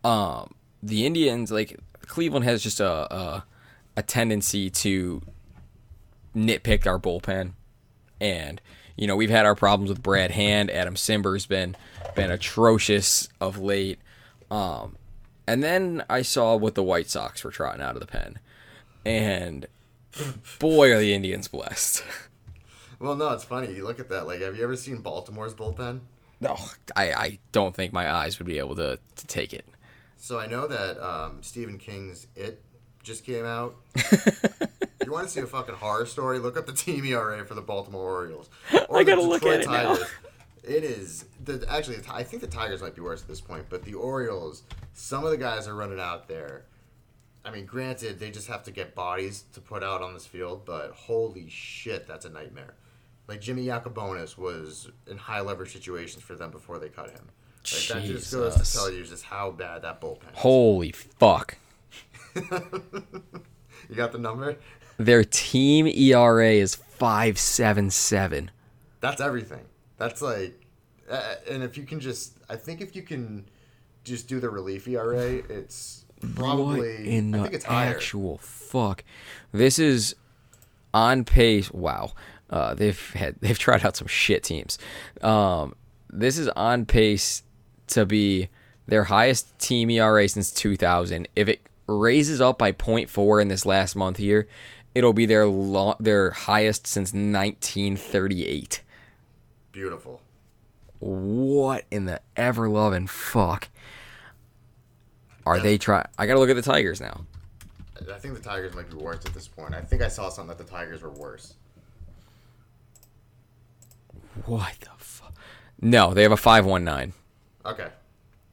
[0.03, 3.45] um, the Indians like Cleveland has just a a,
[3.95, 5.21] a tendency to
[6.35, 7.53] nitpick our bullpen,
[8.19, 8.61] and
[8.97, 10.69] you know we've had our problems with Brad Hand.
[10.69, 11.75] Adam Cimber's been
[12.15, 13.99] been atrocious of late.
[14.49, 14.97] Um,
[15.45, 18.39] and then I saw what the White Sox were trotting out of the pen,
[19.05, 19.65] and
[20.59, 22.03] boy are the Indians blessed.
[22.99, 23.71] Well, no, it's funny.
[23.73, 24.25] You look at that.
[24.25, 25.99] Like, have you ever seen Baltimore's bullpen?
[26.39, 26.57] No,
[26.95, 29.65] I, I don't think my eyes would be able to, to take it.
[30.17, 32.61] So I know that um, Stephen King's It
[33.03, 33.75] just came out.
[35.05, 36.39] you want to see a fucking horror story?
[36.39, 38.49] Look up the team ERA for the Baltimore Orioles.
[38.89, 39.97] Or I gotta look at it now.
[40.67, 41.97] It is the actually.
[42.09, 44.63] I think the Tigers might be worse at this point, but the Orioles.
[44.93, 46.65] Some of the guys are running out there.
[47.45, 50.65] I mean, granted, they just have to get bodies to put out on this field,
[50.65, 52.73] but holy shit, that's a nightmare.
[53.27, 57.29] Like Jimmy Yacabonis was in high leverage situations for them before they cut him.
[57.63, 58.71] Like, that just goes Jesus.
[58.71, 60.31] to tell you just how bad that bullpen.
[60.33, 60.37] is.
[60.37, 61.57] Holy fuck.
[63.89, 64.57] You got the number?
[64.97, 68.51] Their team ERA is 577.
[68.99, 69.61] That's everything.
[69.97, 70.65] That's like,
[71.09, 73.45] uh, and if you can just, I think if you can
[74.03, 76.05] just do the relief ERA, it's
[76.35, 76.79] probably.
[76.79, 77.89] what in I think it's higher.
[77.89, 79.03] actual fuck?
[79.51, 80.15] This is
[80.93, 81.71] on pace.
[81.71, 82.13] Wow.
[82.49, 84.77] Uh, they've had they've tried out some shit teams.
[85.21, 85.75] Um,
[86.09, 87.43] this is on pace
[87.87, 88.49] to be
[88.87, 91.27] their highest team ERA since 2000.
[91.35, 94.47] If it raises up by 0.4 in this last month here,
[94.95, 98.81] it'll be their lo- their highest since 1938.
[99.77, 100.23] Beautiful.
[100.97, 103.69] What in the ever loving fuck?
[105.45, 106.03] Are they try?
[106.17, 107.25] I gotta look at the Tigers now.
[108.11, 109.75] I think the Tigers might be worse at this point.
[109.75, 111.53] I think I saw something that the Tigers were worse.
[114.47, 115.35] What the fuck?
[115.79, 117.13] No, they have a five one nine,
[117.63, 117.89] Okay.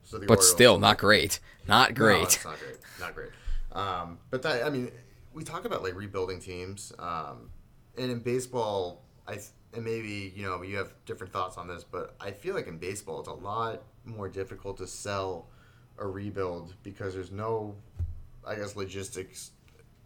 [0.03, 1.41] So the but Orioles- still not great.
[1.67, 2.25] Not great.
[2.25, 2.77] it's not great.
[3.01, 3.31] Not great.
[3.73, 4.93] Um, but that, I mean,
[5.33, 7.49] we talk about like rebuilding teams, um,
[7.97, 9.39] and in baseball, I
[9.75, 12.79] and maybe you know you have different thoughts on this, but I feel like in
[12.79, 15.47] baseball it's a lot more difficult to sell
[15.99, 17.75] a rebuild because there's no,
[18.47, 19.51] I guess, logistics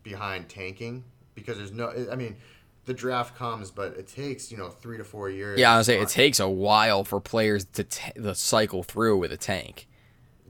[0.02, 1.04] behind tanking
[1.34, 1.92] because there's no.
[2.10, 2.36] I mean,
[2.84, 5.58] the draft comes, but it takes you know three to four years.
[5.58, 9.18] yeah, I was saying it takes a while for players to t- the cycle through
[9.18, 9.86] with a tank.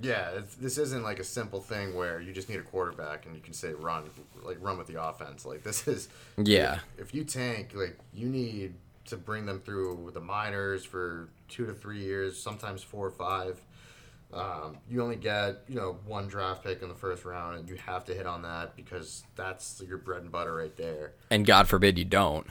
[0.00, 3.34] Yeah, it's, this isn't like a simple thing where you just need a quarterback and
[3.34, 4.04] you can say run,
[4.44, 5.44] like run with the offense.
[5.44, 6.74] Like this is, Yeah.
[6.96, 8.74] If, if you tank, like you need
[9.08, 13.60] to bring them through the minors for two to three years, sometimes four or five.
[14.32, 17.76] Um, you only get you know one draft pick in the first round, and you
[17.76, 21.12] have to hit on that because that's your bread and butter right there.
[21.30, 22.46] And God forbid you don't.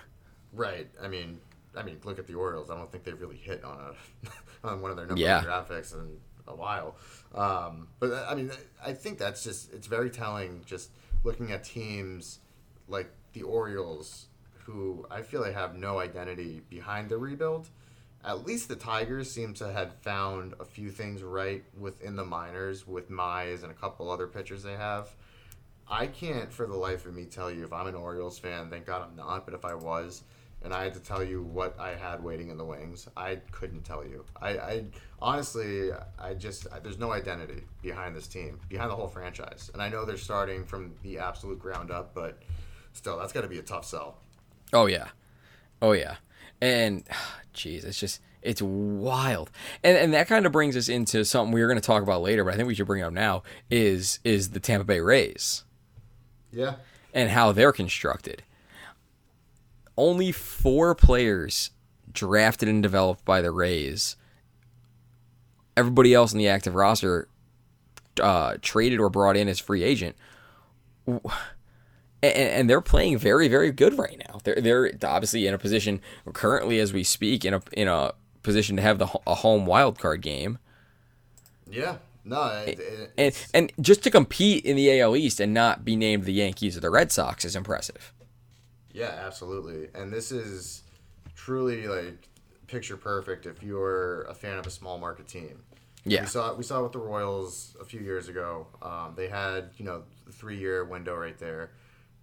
[0.53, 0.87] Right.
[1.01, 1.39] I mean,
[1.75, 2.71] I mean, look at the Orioles.
[2.71, 3.77] I don't think they've really hit on
[4.63, 5.63] a on one of their number Yeah.
[5.69, 6.17] picks in
[6.47, 6.95] a while.
[7.35, 8.51] Um, but I mean,
[8.83, 10.63] I think that's just it's very telling.
[10.65, 10.89] Just
[11.23, 12.39] looking at teams
[12.87, 14.26] like the Orioles,
[14.67, 17.69] who I feel like have no identity behind the rebuild.
[18.25, 22.85] At least the Tigers seem to have found a few things right within the minors
[22.85, 25.07] with Mize and a couple other pitchers they have.
[25.89, 28.69] I can't for the life of me tell you if I'm an Orioles fan.
[28.69, 29.45] Thank God I'm not.
[29.45, 30.23] But if I was,
[30.61, 33.83] and I had to tell you what I had waiting in the wings, I couldn't
[33.83, 34.25] tell you.
[34.41, 34.83] I, I
[35.21, 39.71] honestly, I just I, there's no identity behind this team, behind the whole franchise.
[39.71, 42.41] And I know they're starting from the absolute ground up, but
[42.91, 44.17] still, that's got to be a tough sell.
[44.73, 45.09] Oh yeah,
[45.81, 46.15] oh yeah,
[46.61, 47.03] and
[47.53, 49.49] jeez, it's just it's wild,
[49.83, 52.21] and and that kind of brings us into something we are going to talk about
[52.21, 54.99] later, but I think we should bring it up now is is the Tampa Bay
[54.99, 55.63] Rays
[56.51, 56.75] Yeah.
[57.13, 58.43] and how they're constructed.
[59.97, 61.71] Only four players
[62.11, 64.15] drafted and developed by the Rays.
[65.75, 67.27] Everybody else in the active roster
[68.21, 70.15] uh, traded or brought in as free agent.
[72.23, 74.39] And, and they're playing very, very good right now.
[74.43, 76.01] They're they're obviously in a position
[76.33, 79.99] currently as we speak in a in a position to have the a home wild
[79.99, 80.59] card game
[81.69, 81.97] Yeah.
[82.23, 82.43] No.
[82.67, 86.25] It, it, and and just to compete in the AL East and not be named
[86.25, 88.13] the Yankees or the Red Sox is impressive.
[88.91, 89.89] Yeah, absolutely.
[89.95, 90.83] And this is
[91.35, 92.27] truly like
[92.67, 95.63] picture perfect if you're a fan of a small market team.
[96.05, 96.21] Yeah.
[96.21, 98.67] We saw we saw with the Royals a few years ago.
[98.81, 101.71] Um, they had you know the three year window right there.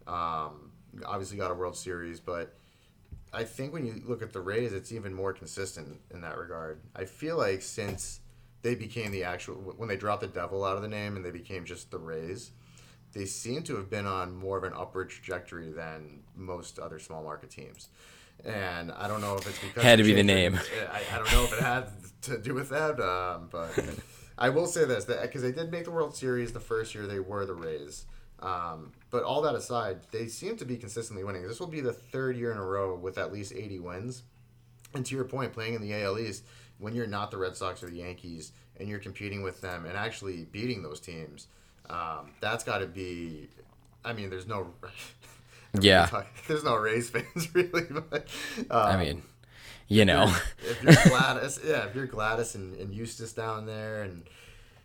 [0.06, 0.72] Um,
[1.06, 2.54] obviously got a World Series, but
[3.32, 6.80] I think when you look at the Rays, it's even more consistent in that regard.
[6.94, 8.20] I feel like since
[8.62, 11.30] they became the actual when they dropped the devil out of the name and they
[11.30, 12.52] became just the Rays,
[13.12, 17.22] they seem to have been on more of an upward trajectory than most other small
[17.22, 17.88] market teams.
[18.44, 20.58] And I don't know if it's because Had to be the name.
[20.92, 21.88] I, I don't know if it had
[22.22, 23.78] to do with that, um, but
[24.38, 27.20] I will say this because they did make the World Series the first year they
[27.20, 28.06] were the Rays.
[28.44, 31.48] Um, but all that aside, they seem to be consistently winning.
[31.48, 34.22] This will be the third year in a row with at least 80 wins.
[34.92, 36.44] And to your point, playing in the AL East,
[36.78, 39.96] when you're not the Red Sox or the Yankees and you're competing with them and
[39.96, 41.46] actually beating those teams,
[41.88, 43.48] um, that's got to be.
[44.04, 44.72] I mean, there's no.
[45.80, 46.22] Yeah.
[46.46, 48.28] There's no Rays fans really, but
[48.70, 49.22] um, I mean,
[49.88, 54.22] you know, if you're Gladys, yeah, if you're Gladys and, and Eustace down there and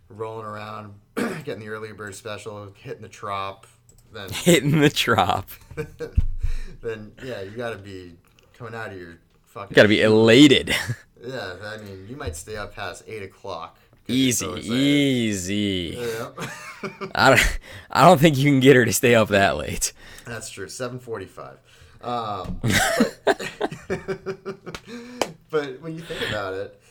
[0.10, 3.68] rolling around, getting the early bird special, hitting the trop,
[4.12, 5.50] then hitting the trop.
[6.82, 8.16] then yeah, you got to be
[8.58, 9.18] coming out of your
[9.48, 9.76] fucking.
[9.76, 10.76] Got to be elated.
[11.22, 13.78] Yeah, I mean, you might stay up past eight o'clock.
[14.08, 15.98] Easy, so easy.
[16.00, 16.30] Yeah.
[17.14, 17.60] I don't,
[17.92, 19.92] I don't think you can get her to stay up that late.
[20.26, 20.70] That's true.
[20.70, 21.58] Seven forty-five.
[22.02, 24.00] Um, but,
[25.50, 26.82] but when you think about it,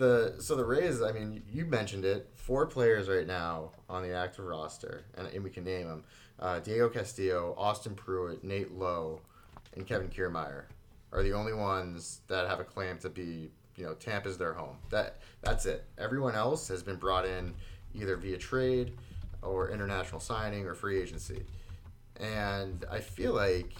[0.00, 1.00] the so the Rays.
[1.00, 2.28] I mean, you mentioned it.
[2.34, 6.04] Four players right now on the active roster, and, and we can name them:
[6.40, 9.20] uh, Diego Castillo, Austin Pruitt, Nate Lowe,
[9.76, 10.64] and Kevin Kiermaier
[11.12, 13.50] are the only ones that have a claim to be.
[13.76, 14.76] You know, Tampa's their home.
[14.90, 15.84] That that's it.
[15.96, 17.54] Everyone else has been brought in
[17.94, 18.92] either via trade
[19.42, 21.44] or international signing or free agency.
[22.16, 23.72] And I feel like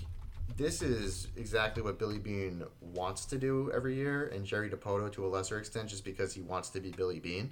[0.56, 5.26] this is exactly what Billy Beane wants to do every year, and Jerry Dipoto to
[5.26, 7.50] a lesser extent, just because he wants to be Billy Beane.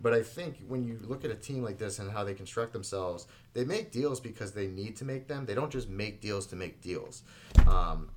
[0.00, 2.72] But I think when you look at a team like this and how they construct
[2.72, 5.46] themselves, they make deals because they need to make them.
[5.46, 7.22] They don't just make deals to make deals.
[7.66, 8.10] Um,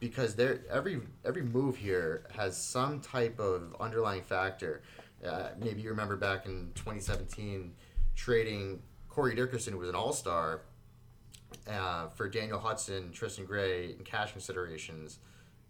[0.00, 4.82] because they're, every every move here has some type of underlying factor.
[5.26, 7.74] Uh, maybe you remember back in 2017
[8.14, 10.62] trading Corey Dickerson, who was an All Star,
[11.70, 15.18] uh, for Daniel Hudson, Tristan Gray, and cash considerations.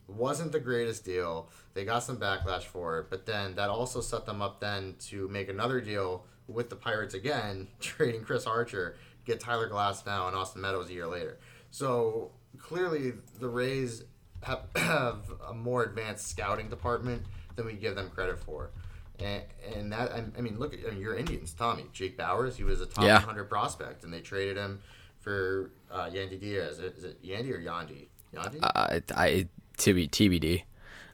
[0.07, 1.51] Wasn't the greatest deal.
[1.75, 5.29] They got some backlash for it, but then that also set them up then to
[5.29, 10.63] make another deal with the Pirates again, trading Chris Archer, get Tyler Glasnow and Austin
[10.63, 11.39] Meadows a year later.
[11.71, 14.05] So clearly, the Rays
[14.43, 17.23] have, have a more advanced scouting department
[17.57, 18.71] than we give them credit for.
[19.19, 19.43] And,
[19.75, 22.55] and that I, mean, look at I mean, your Indians, Tommy Jake Bauers.
[22.55, 23.15] He was a top Yeah.
[23.17, 24.81] 100 prospect, and they traded him
[25.21, 26.79] for uh, Yandy Diaz.
[26.79, 28.07] Is it, is it Yandy or Yandy?
[28.35, 28.59] Yandy.
[28.63, 30.63] Uh, I TB, TBD.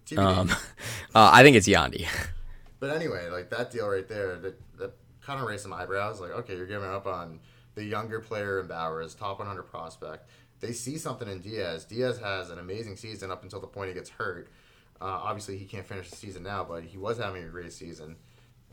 [0.07, 0.19] TBD.
[0.19, 0.51] Um,
[1.15, 2.07] uh, I think it's Yandy.
[2.81, 6.21] But anyway, like that deal right there, that, that kind of raised some eyebrows.
[6.21, 7.41] Like, okay, you're giving up on
[7.77, 10.29] the younger player in Bauers, top 100 prospect.
[10.61, 11.87] They see something in Diaz.
[11.87, 14.49] Diaz has an amazing season up until the point he gets hurt.
[15.01, 18.17] Uh, obviously, he can't finish the season now, but he was having a great season.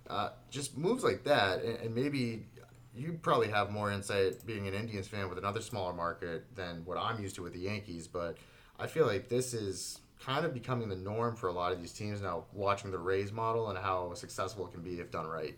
[0.10, 2.46] Uh, just moves like that, and, and maybe
[2.96, 6.98] you probably have more insight being an Indians fan with another smaller market than what
[6.98, 8.08] I'm used to with the Yankees.
[8.08, 8.38] But
[8.80, 11.94] I feel like this is kind of becoming the norm for a lot of these
[11.94, 15.56] teams now, watching the Rays model and how successful it can be if done right.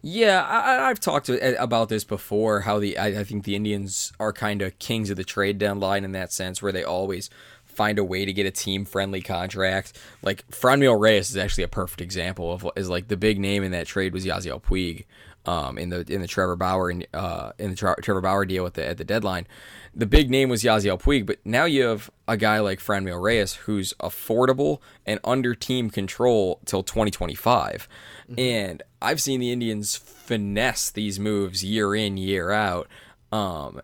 [0.00, 2.60] Yeah, I, I've talked to, eh, about this before.
[2.60, 6.04] How the I, I think the Indians are kind of kings of the trade deadline
[6.04, 7.28] in that sense, where they always
[7.64, 9.98] find a way to get a team friendly contract.
[10.22, 13.62] Like Franmil Reyes is actually a perfect example of what is like the big name
[13.62, 15.04] in that trade was Yasiel Puig.
[15.46, 18.66] Um, in the in the Trevor Bauer and uh, in the Tra- Trevor Bauer deal
[18.66, 19.46] at the at the deadline.
[19.94, 23.54] The big name was Yasiel Puig, but now you have a guy like Franmil Reyes
[23.54, 27.88] who's affordable and under team control till 2025.
[28.36, 32.88] And I've seen the Indians finesse these moves year in year out.
[33.32, 33.80] Um,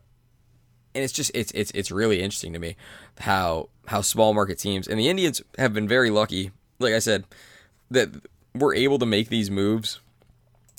[0.95, 2.77] and it's just it's it's it's really interesting to me
[3.21, 6.51] how how small market teams and the Indians have been very lucky.
[6.79, 7.25] Like I said,
[7.91, 8.11] that
[8.55, 10.01] we're able to make these moves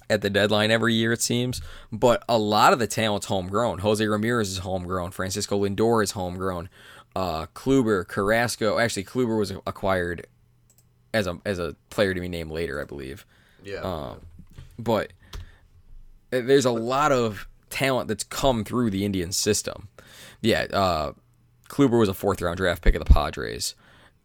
[0.09, 1.61] at the deadline every year, it seems.
[1.91, 3.79] But a lot of the talent's homegrown.
[3.79, 5.11] Jose Ramirez is homegrown.
[5.11, 6.69] Francisco Lindor is homegrown.
[7.15, 8.79] Uh, Kluber, Carrasco.
[8.79, 10.27] Actually, Kluber was acquired
[11.13, 13.25] as a as a player to be named later, I believe.
[13.63, 13.81] Yeah.
[13.81, 14.21] Um,
[14.79, 15.13] but
[16.31, 19.89] there's a lot of talent that's come through the Indian system.
[20.41, 21.13] Yeah, uh,
[21.69, 23.75] Kluber was a fourth round draft pick of the Padres,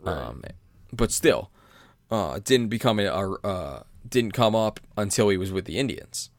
[0.05, 0.43] um,
[0.93, 1.51] but still,
[2.11, 6.31] uh, didn't become a, a uh, didn't come up until he was with the Indians.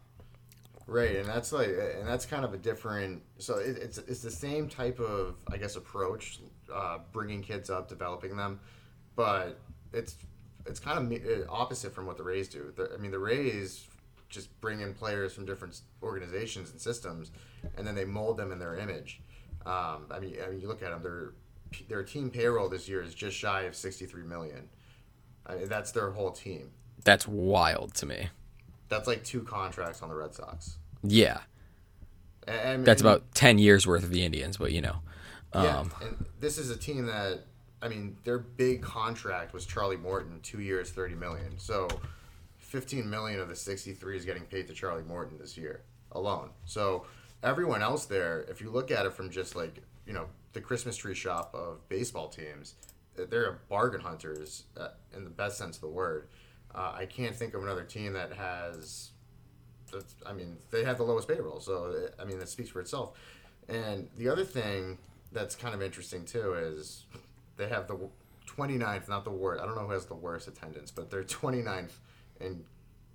[0.87, 3.21] Right, and that's like, and that's kind of a different.
[3.37, 6.39] So it, it's it's the same type of, I guess, approach,
[6.73, 8.59] uh, bringing kids up, developing them,
[9.15, 9.59] but
[9.93, 10.15] it's
[10.65, 12.73] it's kind of uh, opposite from what the Rays do.
[12.75, 13.85] The, I mean, the Rays
[14.29, 17.31] just bring in players from different organizations and systems,
[17.77, 19.21] and then they mold them in their image.
[19.67, 21.33] Um, I mean, I mean, you look at them; their
[21.87, 24.69] their team payroll this year is just shy of sixty three million.
[25.45, 26.71] I mean, that's their whole team.
[27.03, 28.29] That's wild to me.
[28.89, 30.77] That's like two contracts on the Red Sox.
[31.03, 31.39] Yeah,
[32.45, 34.97] that's about ten years worth of the Indians, but you know,
[35.53, 37.45] Yeah, um, and this is a team that
[37.81, 41.57] I mean, their big contract was Charlie Morton, two years, thirty million.
[41.57, 41.87] So,
[42.57, 45.81] fifteen million of the sixty-three is getting paid to Charlie Morton this year
[46.11, 46.49] alone.
[46.65, 47.05] So,
[47.41, 50.97] everyone else there, if you look at it from just like you know the Christmas
[50.97, 52.75] tree shop of baseball teams,
[53.15, 56.27] they're bargain hunters uh, in the best sense of the word.
[56.73, 59.11] Uh, I can't think of another team that has
[60.25, 63.17] I mean, they have the lowest payroll, so I mean, that speaks for itself.
[63.67, 64.97] And the other thing
[65.31, 67.05] that's kind of interesting too is
[67.57, 68.09] they have the
[68.47, 69.61] 29th, not the worst.
[69.61, 71.91] I don't know who has the worst attendance, but they're 29th
[72.39, 72.63] in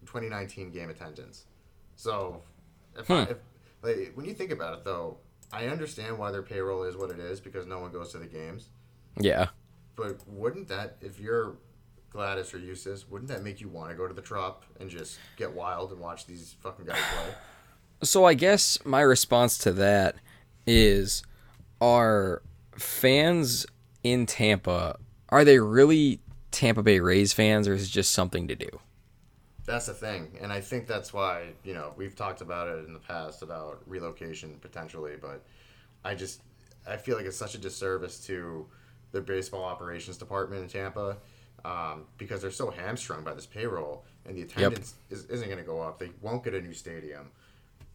[0.07, 1.45] 2019 game attendance.
[1.97, 2.43] So,
[2.97, 3.37] if, I, if
[3.83, 5.19] like, when you think about it, though,
[5.53, 8.27] I understand why their payroll is what it is because no one goes to the
[8.27, 8.69] games.
[9.19, 9.49] yeah.
[9.97, 11.57] But wouldn't that, if you're
[12.15, 15.19] Gladys or Eustace, wouldn't that make you want to go to the Trop and just
[15.37, 17.35] get wild and watch these fucking guys play?
[18.03, 20.17] So I guess my response to that
[20.67, 21.23] is
[21.81, 22.43] are
[22.77, 23.65] fans
[24.03, 24.99] in Tampa
[25.31, 28.69] are they really Tampa Bay Rays fans or is it just something to do?
[29.65, 32.93] That's the thing, and I think that's why you know we've talked about it in
[32.93, 35.43] the past about relocation potentially, but
[36.05, 36.43] I just
[36.87, 38.67] I feel like it's such a disservice to
[39.13, 41.17] the baseball operations department in Tampa
[41.65, 45.65] um, because they're so hamstrung by this payroll, and the attendance is, isn't going to
[45.65, 45.99] go up.
[45.99, 47.31] They won't get a new stadium,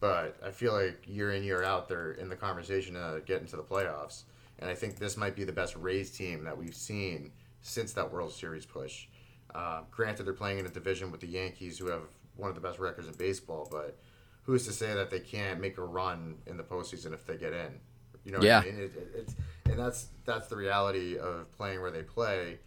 [0.00, 3.56] but I feel like year in year out they're in the conversation to get into
[3.56, 4.22] the playoffs,
[4.58, 8.10] and I think this might be the best Rays team that we've seen since that
[8.10, 9.06] World Series push.
[9.54, 12.02] Uh, granted, they're playing in a division with the Yankees, who have
[12.36, 13.98] one of the best records in baseball, but
[14.44, 17.52] who's to say that they can't make a run in the postseason if they get
[17.52, 17.78] in?
[18.24, 18.60] You know what Yeah.
[18.60, 18.78] I mean?
[18.78, 19.34] It, it, it's,
[19.66, 22.58] and that's that's the reality of playing where they play.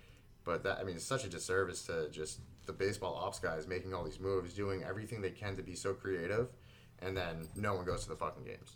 [0.46, 3.94] But that I mean, it's such a disservice to just the baseball ops guys making
[3.94, 6.50] all these moves, doing everything they can to be so creative,
[7.00, 8.76] and then no one goes to the fucking games.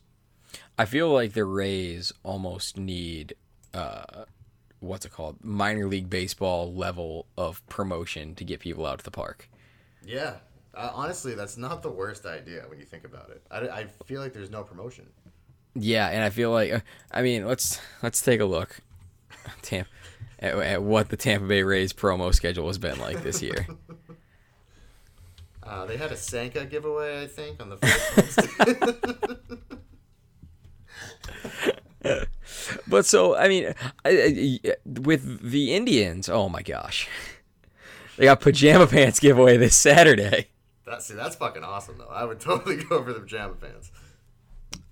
[0.77, 3.35] I feel like the Rays almost need
[3.73, 4.25] uh
[4.79, 5.43] what's it called?
[5.43, 9.49] Minor league baseball level of promotion to get people out to the park.
[10.05, 10.35] Yeah,
[10.73, 13.41] uh, honestly, that's not the worst idea when you think about it.
[13.49, 15.07] I, I feel like there's no promotion.
[15.73, 16.79] Yeah, and I feel like uh,
[17.11, 18.79] I mean, let's let's take a look
[19.61, 19.85] Tam-
[20.39, 23.67] at, at what the Tampa Bay Rays promo schedule has been like this year.
[25.63, 28.39] Uh, they had a Sanka giveaway, I think, on the first.
[32.87, 33.73] But so I mean,
[34.05, 37.07] I, I, with the Indians, oh my gosh,
[38.17, 40.47] they got pajama pants giveaway this Saturday.
[40.85, 42.07] That's see, that's fucking awesome though.
[42.07, 43.91] I would totally go for the pajama pants.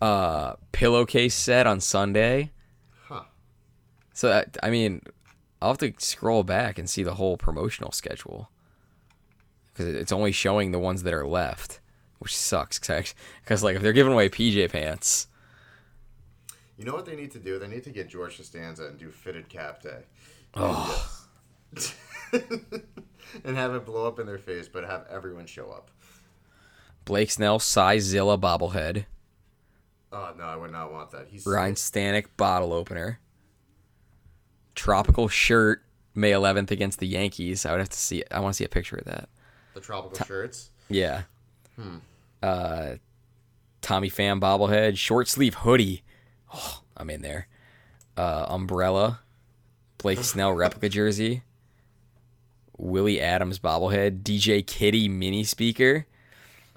[0.02, 2.52] Uh, pillowcase set on Sunday.
[3.08, 3.24] Huh.
[4.14, 5.02] So that, I mean,
[5.62, 8.50] I'll have to scroll back and see the whole promotional schedule
[9.74, 11.80] because it's only showing the ones that are left,
[12.20, 12.80] which sucks.
[12.80, 15.28] Because like if they're giving away PJ pants,
[16.78, 17.58] You know what they need to do?
[17.60, 20.04] They need to get George Costanza and do fitted cap day.
[20.54, 21.20] Oh.
[23.44, 25.92] and have it blow up in their face, but have everyone show up.
[27.06, 29.06] Blake Snell Snellzilla bobblehead,
[30.12, 31.28] Oh no, I would not want that.
[31.30, 33.20] He's Ryan Stanek bottle opener,
[34.76, 35.82] tropical shirt
[36.14, 37.66] May 11th against the Yankees.
[37.66, 38.28] I would have to see it.
[38.32, 39.30] I want to see a picture of that.
[39.74, 40.72] the tropical shirts.
[40.90, 41.24] Yeah.
[42.42, 42.96] uh,
[43.82, 46.04] Tommy Pham bobblehead, short sleeve hoodie.
[46.54, 47.48] Oh, I'm in there.
[48.16, 49.20] Uh, umbrella,
[49.98, 51.44] Blake Snell replica jersey,
[52.78, 56.06] Willy Adames bobblehead, DJ Kitty mini speaker.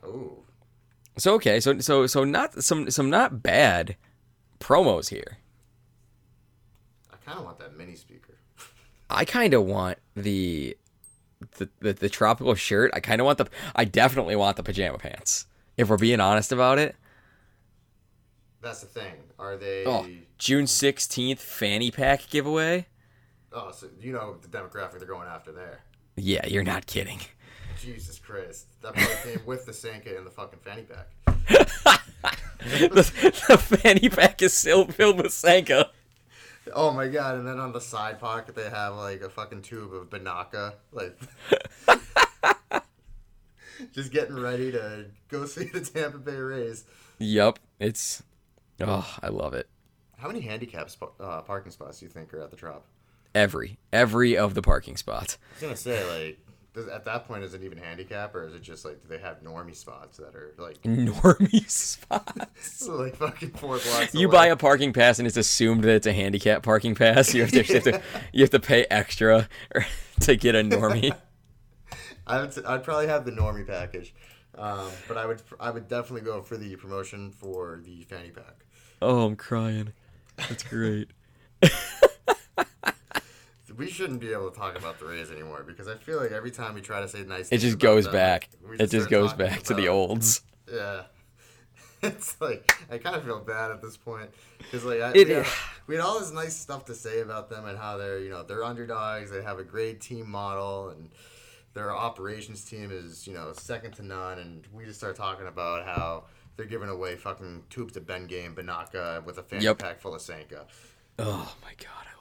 [0.04, 0.42] Ooh.
[1.16, 3.96] So okay, so so so not some some not bad
[4.60, 5.38] promos here.
[7.28, 8.38] I kind of want that mini speaker.
[9.10, 10.76] I kind of want the,
[11.58, 12.90] the the the tropical shirt.
[12.94, 13.48] I kind of want the.
[13.76, 15.46] I definitely want the pajama pants.
[15.76, 16.96] If we're being honest about it.
[18.62, 19.12] That's the thing.
[19.38, 19.84] Are they?
[19.84, 20.08] Oh,
[20.38, 22.86] June sixteenth fanny pack giveaway.
[23.52, 25.80] Oh, so you know the demographic they're going after there.
[26.16, 27.20] Yeah, you're not kidding.
[27.78, 28.68] Jesus Christ.
[28.80, 31.10] That probably came with the Sanka and the fucking fanny pack.
[32.58, 32.88] the,
[33.48, 35.90] the fanny pack is still filled with Sanka.
[36.74, 39.92] Oh my god, and then on the side pocket they have like a fucking tube
[39.94, 40.74] of Banaka.
[40.92, 41.18] Like
[43.92, 46.84] just getting ready to go see the Tampa Bay Rays.
[47.18, 48.22] Yep, it's.
[48.80, 49.68] Oh, I love it.
[50.16, 52.84] How many handicap sp- uh, parking spots do you think are at the Trop?
[53.34, 55.38] Every every of the parking spots.
[55.50, 56.38] I was gonna say like
[56.78, 59.18] does, at that point is it even handicap or is it just like do they
[59.18, 62.88] have normie spots that are like Normie spots.
[62.88, 64.14] like fucking four blocks?
[64.14, 64.36] You away?
[64.36, 67.34] buy a parking pass and it's assumed that it's a handicap parking pass.
[67.34, 68.02] You have to, you have to,
[68.32, 69.48] you have to pay extra
[70.20, 71.14] to get a normie.
[72.26, 74.14] I would I'd probably have the normie package,
[74.56, 78.66] um, but I would I would definitely go for the promotion for the fanny pack.
[79.00, 79.92] Oh, I'm crying.
[80.36, 81.10] That's great.
[83.78, 86.50] We shouldn't be able to talk about the Rays anymore because I feel like every
[86.50, 88.48] time we try to say nice, It just goes them, back.
[88.68, 90.42] we It just goes back to the olds.
[90.70, 91.04] Yeah.
[92.02, 95.34] It's like I kind of feel bad at this point because like I, It- we,
[95.34, 95.46] had,
[95.88, 98.42] we had all this nice stuff to say about them and how they're you know
[98.44, 99.30] they're underdogs.
[99.32, 101.08] They have a great team model and
[101.74, 104.38] their operations team is you know second to none.
[104.38, 106.24] And we just start talking about how
[106.56, 109.78] they're giving away fucking tubes to Ben Game Banaka with a fanny Yep.
[109.78, 110.66] pack full of Sanka.
[111.18, 112.17] Oh my god, I love it.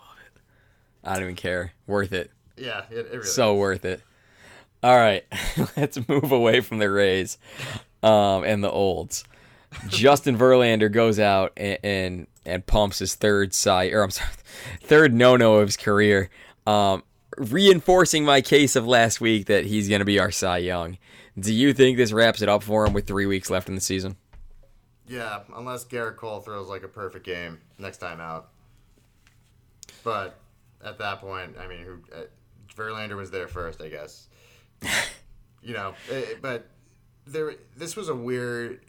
[1.08, 1.74] I don't even care.
[1.88, 2.32] Worth it.
[2.58, 3.60] Yeah, it, it really So is.
[3.60, 4.01] worth it.
[4.84, 5.26] All right,
[5.78, 7.38] let's move away from the Rays
[8.03, 9.24] um, and the olds.
[9.89, 14.30] Justin Verlander goes out and, and and pumps his third cy or I'm sorry,
[14.82, 16.30] third no no of his career,
[16.66, 17.03] um,
[17.38, 20.97] reinforcing my case of last week that he's going to be our Cy Young.
[21.38, 23.82] Do you think this wraps it up for him with three weeks left in the
[23.82, 24.16] season?
[25.08, 28.49] Yeah, unless Gerrit Cole throws like a perfect game next time out.
[30.03, 30.38] But
[30.84, 32.24] at that point, I mean, who uh,
[32.76, 34.28] Verlander was there first, I guess.
[35.62, 36.68] you know, it, but
[37.26, 38.82] there, this was a weird.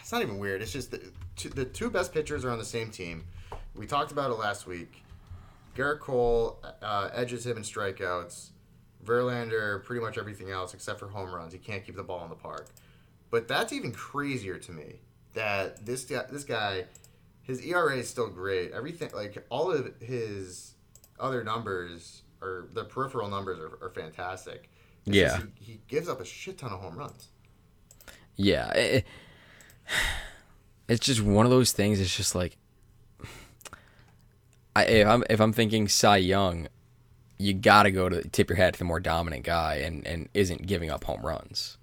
[0.00, 0.62] It's not even weird.
[0.62, 1.00] It's just the
[1.36, 3.24] two, the two best pitchers are on the same team.
[3.74, 5.02] We talked about it last week.
[5.76, 8.50] Gerrit Cole uh, edges him in strikeouts.
[9.04, 11.52] Verlander, pretty much everything else except for home runs.
[11.52, 12.66] He can't keep the ball in the park.
[13.30, 14.96] But that's even crazier to me
[15.34, 16.86] that this guy, this guy,
[17.42, 18.72] his ERA is still great.
[18.72, 20.74] Everything like all of his
[21.20, 24.70] other numbers or the peripheral numbers are, are fantastic.
[25.06, 25.40] It's Yeah.
[25.58, 27.28] he, he gives up a shit ton of home runs.
[28.36, 29.06] Yeah, it-
[30.88, 32.00] it's just one of those things.
[32.00, 32.56] It's just like,
[34.76, 36.68] I if I'm if I'm thinking Cy Young,
[37.38, 40.66] you gotta go to tip your hat to the more dominant guy and and isn't
[40.66, 41.76] giving up home runs.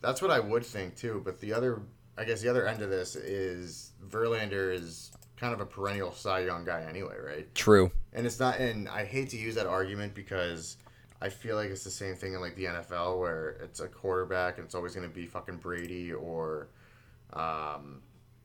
[0.00, 1.20] That's what I would think too.
[1.24, 1.82] But the other,
[2.16, 6.40] I guess, the other end of this is Verlander is kind of a perennial Cy
[6.40, 7.54] Young guy anyway, right?
[7.54, 7.90] True.
[8.12, 10.76] And it's not, and I hate to use that argument because
[11.22, 14.58] I feel like it's the same thing in like the NFL where it's a quarterback
[14.58, 16.68] and it's always going to be fucking Brady or,
[17.32, 18.02] um,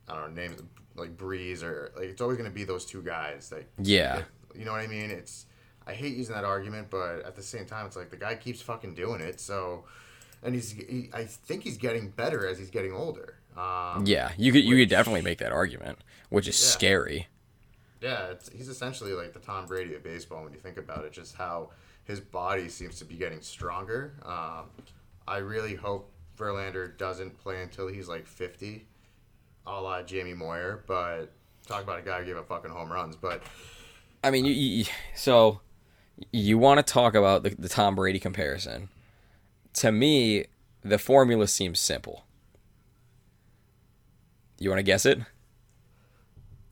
[0.08, 0.62] I don't know, names
[0.96, 3.50] like Brees or like it's always going to be those two guys.
[3.52, 4.22] Like, Yeah.
[4.54, 5.10] you know what I mean?
[5.10, 5.46] It's,
[5.86, 8.62] I hate using that argument, but at the same time, it's like the guy keeps
[8.62, 9.38] fucking doing it.
[9.40, 9.84] So,
[10.42, 13.36] and he's, he, I think he's getting better as he's getting older.
[13.56, 15.98] Um, Yeah, you could you could definitely make that argument,
[16.28, 16.68] which is Yeah.
[16.70, 17.28] scary.
[18.00, 21.12] Yeah, it's, he's essentially like the Tom Brady of baseball when you think about it.
[21.12, 21.70] Just how
[22.04, 24.14] his body seems to be getting stronger.
[24.24, 24.66] Um,
[25.26, 28.86] I really hope Verlander doesn't play until he's like fifty,
[29.66, 30.84] a la Jamie Moyer.
[30.86, 31.32] But
[31.66, 33.16] talk about a guy who gave up fucking home runs.
[33.16, 33.42] But
[34.22, 34.84] I mean, you, you
[35.14, 35.60] so
[36.32, 38.88] you want to talk about the, the Tom Brady comparison?
[39.74, 40.44] To me,
[40.82, 42.24] the formula seems simple.
[44.58, 45.18] You want to guess it?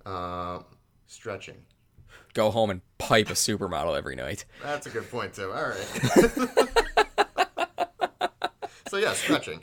[0.04, 0.64] um,
[1.06, 1.56] stretching.
[2.34, 4.44] Go home and pipe a supermodel every night.
[4.62, 5.52] That's a good point too.
[5.52, 5.78] All right.
[8.88, 9.60] so yeah, stretching.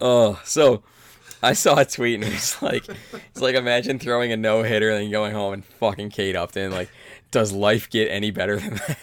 [0.00, 0.82] Oh, so
[1.42, 5.04] I saw a tweet and it's like, it's like imagine throwing a no hitter and
[5.04, 6.90] then going home and fucking Kate Upton like,
[7.30, 8.98] does life get any better than that?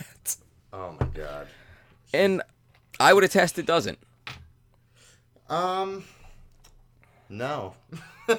[0.73, 1.47] Oh my god.
[2.13, 2.41] And
[2.99, 3.99] I would attest it doesn't.
[5.49, 6.03] Um,
[7.29, 7.73] no.
[8.27, 8.37] trying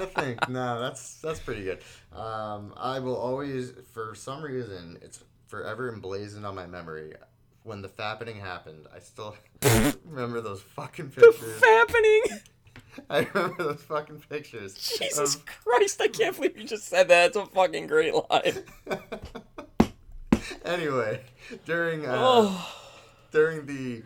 [0.00, 0.48] to think.
[0.48, 1.78] No, that's that's pretty good.
[2.12, 7.14] Um, I will always, for some reason, it's forever emblazoned on my memory.
[7.64, 9.34] When the fappening happened, I still
[10.04, 11.60] remember those fucking pictures.
[11.60, 12.22] The happening.
[13.10, 14.74] I remember those fucking pictures.
[14.74, 16.00] Jesus of- Christ!
[16.00, 17.28] I can't believe you just said that.
[17.28, 18.62] It's a fucking great line.
[20.64, 21.20] anyway,
[21.64, 22.72] during uh, Oh,
[23.30, 24.02] during the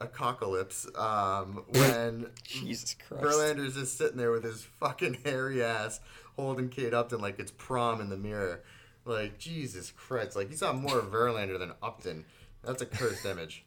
[0.00, 3.24] apocalypse, um, when Jesus Christ!
[3.24, 6.00] Verlander's just sitting there with his fucking hairy ass
[6.36, 8.62] holding Kate Upton like it's prom in the mirror.
[9.04, 10.36] Like, Jesus Christ.
[10.36, 12.24] Like, he saw more of Verlander than Upton.
[12.62, 13.64] That's a cursed image.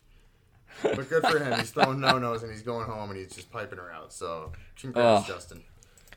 [0.82, 1.60] But good for him.
[1.60, 4.14] He's throwing no nos and he's going home and he's just piping her out.
[4.14, 5.34] So, congrats, Oh.
[5.34, 5.64] Justin.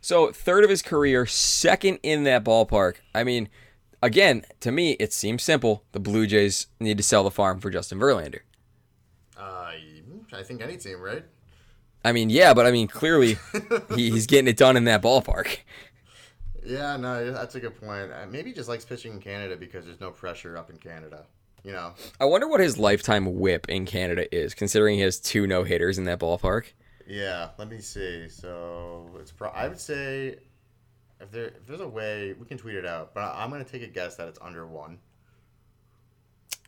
[0.01, 2.97] So third of his career, second in that ballpark.
[3.15, 3.49] I mean,
[4.03, 5.85] again, to me, it seems simple.
[5.93, 8.41] The Blue Jays need to sell the farm for Justin Verlander.
[9.37, 9.73] Uh,
[10.33, 11.25] I think any team, right?
[12.05, 13.39] I mean, yeah, but I mean, clearly
[13.95, 15.59] he, he's getting it done in that ballpark.
[16.65, 18.13] Yeah, no, that's a good point.
[18.13, 21.25] Uh, maybe he just likes pitching in Canada because there's no pressure up in Canada.
[21.65, 25.47] You know, I wonder what his lifetime whip in Canada is, considering he has two
[25.47, 26.67] no hitters in that ballpark.
[27.07, 28.29] Yeah, let me see.
[28.29, 30.37] So it's pro- I would say
[31.21, 33.65] if there if there's a way we can tweet it out, but I, I'm gonna
[33.65, 34.99] take a guess that it's under one.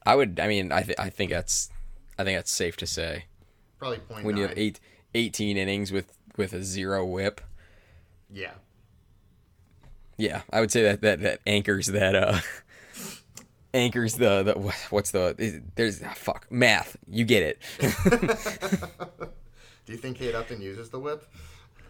[0.04, 0.40] I would.
[0.40, 1.70] I mean, I th- I think that's
[2.18, 3.24] I think that's safe to say.
[3.78, 4.78] Probably point When you have eight,
[5.14, 7.40] 18 innings with with a zero whip,
[8.30, 8.52] Yeah,
[10.20, 12.40] yeah, I would say that that that anchors that uh
[13.74, 14.52] anchors the the
[14.90, 16.96] what's the there's ah, fuck math.
[17.08, 17.58] You get it.
[19.86, 21.26] do you think Kate Upton uses the whip?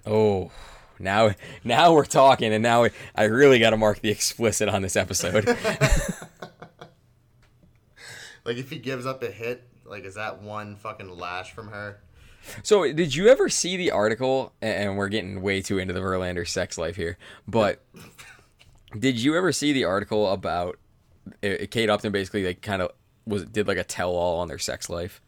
[0.07, 0.53] Oh,
[1.01, 1.31] now
[1.65, 2.87] now we're talking, and now
[3.17, 5.49] I really got to mark the explicit on this episode.
[8.45, 12.01] Like if he gives up a hit, like is that one fucking lash from her?
[12.63, 14.53] so, did you ever see the article?
[14.63, 17.85] And we're getting way too into the Verlander sex life here, but
[18.99, 20.79] did you ever see the article about
[21.45, 22.13] uh, Kate Upton?
[22.13, 22.93] Basically, like kind of
[23.27, 25.21] was did like a tell all on their sex life.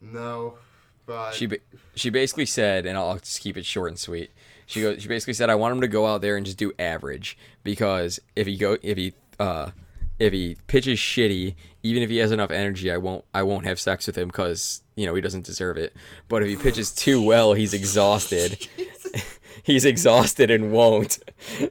[0.00, 0.58] No,
[1.06, 1.48] but She
[1.94, 4.30] she basically said, and I'll just keep it short and sweet.
[4.66, 5.02] She goes.
[5.02, 8.20] She basically said, "I want him to go out there and just do average because
[8.36, 9.70] if he go if he uh
[10.18, 13.80] if he pitches shitty, even if he has enough energy, I won't I won't have
[13.80, 15.94] sex with him because you know he doesn't deserve it.
[16.28, 18.66] But if he pitches too well, he's exhausted.
[19.62, 21.18] he's exhausted and won't.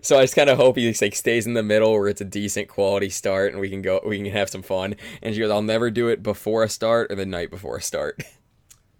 [0.01, 2.25] So I just kind of hope he like stays in the middle where it's a
[2.25, 4.95] decent quality start and we can go we can have some fun.
[5.21, 7.81] And she goes, "I'll never do it before a start or the night before a
[7.81, 8.21] start."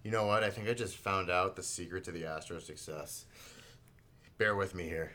[0.03, 0.43] you know what?
[0.43, 3.25] I think I just found out the secret to the Astros' success.
[4.41, 5.11] Bear with me here.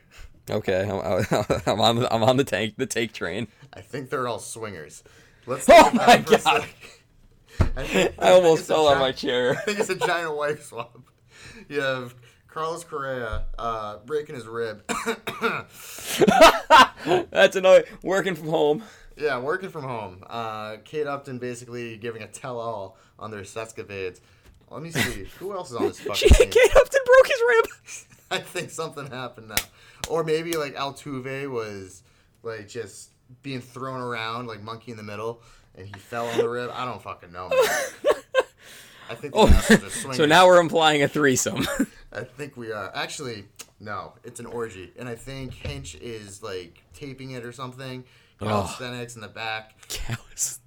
[0.48, 1.00] Okay, I'm,
[1.66, 3.48] I'm on the, I'm on the tank the take train.
[3.72, 5.02] I think they're all swingers.
[5.46, 6.64] Let's Oh my it for a God.
[7.76, 9.56] I, think- I almost fell of my chair.
[9.56, 10.96] I think it's a giant wife swap.
[11.68, 12.14] You have
[12.46, 14.84] Carlos Correa uh, breaking his rib.
[17.32, 18.84] That's another working from home.
[19.16, 20.22] yeah, working from home.
[20.30, 24.20] Uh, Kate Upton basically giving a tell-all on their sescapades.
[24.70, 25.24] Let me see.
[25.40, 26.50] Who else is on this She fucking team?
[26.50, 27.66] Kate Upton broke his rib.
[28.30, 29.54] I think something happened now.
[30.08, 32.02] Or maybe like Altuve was
[32.42, 33.10] like just
[33.42, 35.42] being thrown around like monkey in the middle
[35.74, 36.70] and he fell on the rib.
[36.72, 37.48] I don't fucking know.
[39.08, 40.16] I think the Oh, Astros are swinging.
[40.16, 41.64] so now we're implying a threesome.
[42.12, 42.90] I think we are.
[42.94, 43.44] Actually,
[43.78, 44.92] no, it's an orgy.
[44.98, 48.04] And I think Hinch is like taping it or something.
[48.40, 49.74] Calisthenics in the back.
[49.88, 50.60] Calisthenics.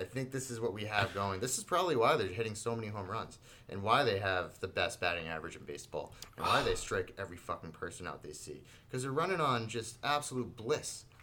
[0.00, 1.40] I think this is what we have going.
[1.40, 3.38] This is probably why they're hitting so many home runs
[3.68, 7.36] and why they have the best batting average in baseball and why they strike every
[7.36, 11.04] fucking person out they see because they're running on just absolute bliss.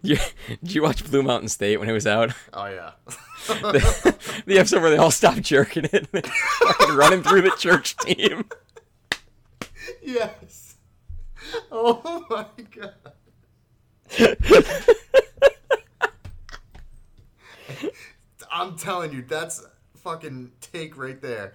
[0.00, 0.16] You,
[0.48, 2.32] did you watch Blue Mountain State when it was out?
[2.54, 2.92] Oh yeah.
[3.46, 8.46] the episode where they all stopped jerking it, and fucking running through the church team.
[10.02, 10.76] yes.
[11.70, 12.46] Oh my
[14.18, 15.22] god.
[18.60, 19.64] I'm telling you, that's
[19.98, 21.54] fucking take right there.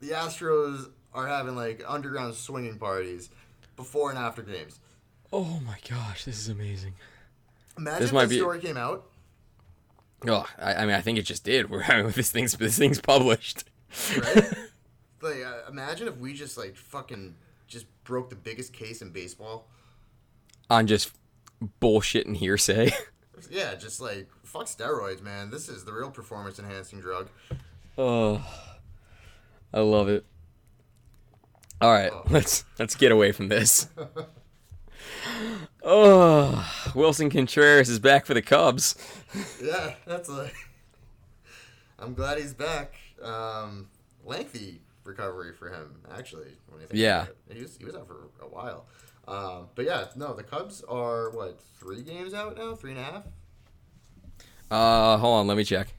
[0.00, 3.30] The Astros are having like underground swinging parties
[3.76, 4.78] before and after games.
[5.32, 6.94] Oh my gosh, this is amazing.
[7.78, 9.06] Imagine This if might the be- story came out.
[10.26, 11.70] Oh, I, I mean, I think it just did.
[11.70, 13.64] We're I mean, this thing's this thing's published.
[14.18, 14.44] right?
[15.22, 17.34] like, uh, imagine if we just like fucking
[17.66, 19.68] just broke the biggest case in baseball.
[20.68, 21.12] on just
[21.80, 22.92] bullshit and hearsay.
[23.50, 25.50] Yeah, just like fuck steroids, man.
[25.50, 27.28] This is the real performance enhancing drug.
[27.98, 28.44] Oh,
[29.74, 30.24] I love it.
[31.80, 33.88] All right, let's let's get away from this.
[35.84, 36.64] Oh,
[36.94, 38.94] Willson Contreras is back for the Cubs.
[39.62, 40.54] Yeah, that's like.
[41.98, 42.94] I'm glad he's back.
[43.22, 43.88] Um,
[44.24, 46.56] lengthy recovery for him, actually.
[46.68, 47.26] When you think Yeah.
[47.50, 48.86] he was he was out for a while.
[49.28, 53.04] Um, but yeah, no, the Cubs are what three games out now, three and a
[53.04, 53.22] half.
[54.70, 55.94] Uh, hold on, let me check.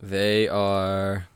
[0.00, 1.26] They are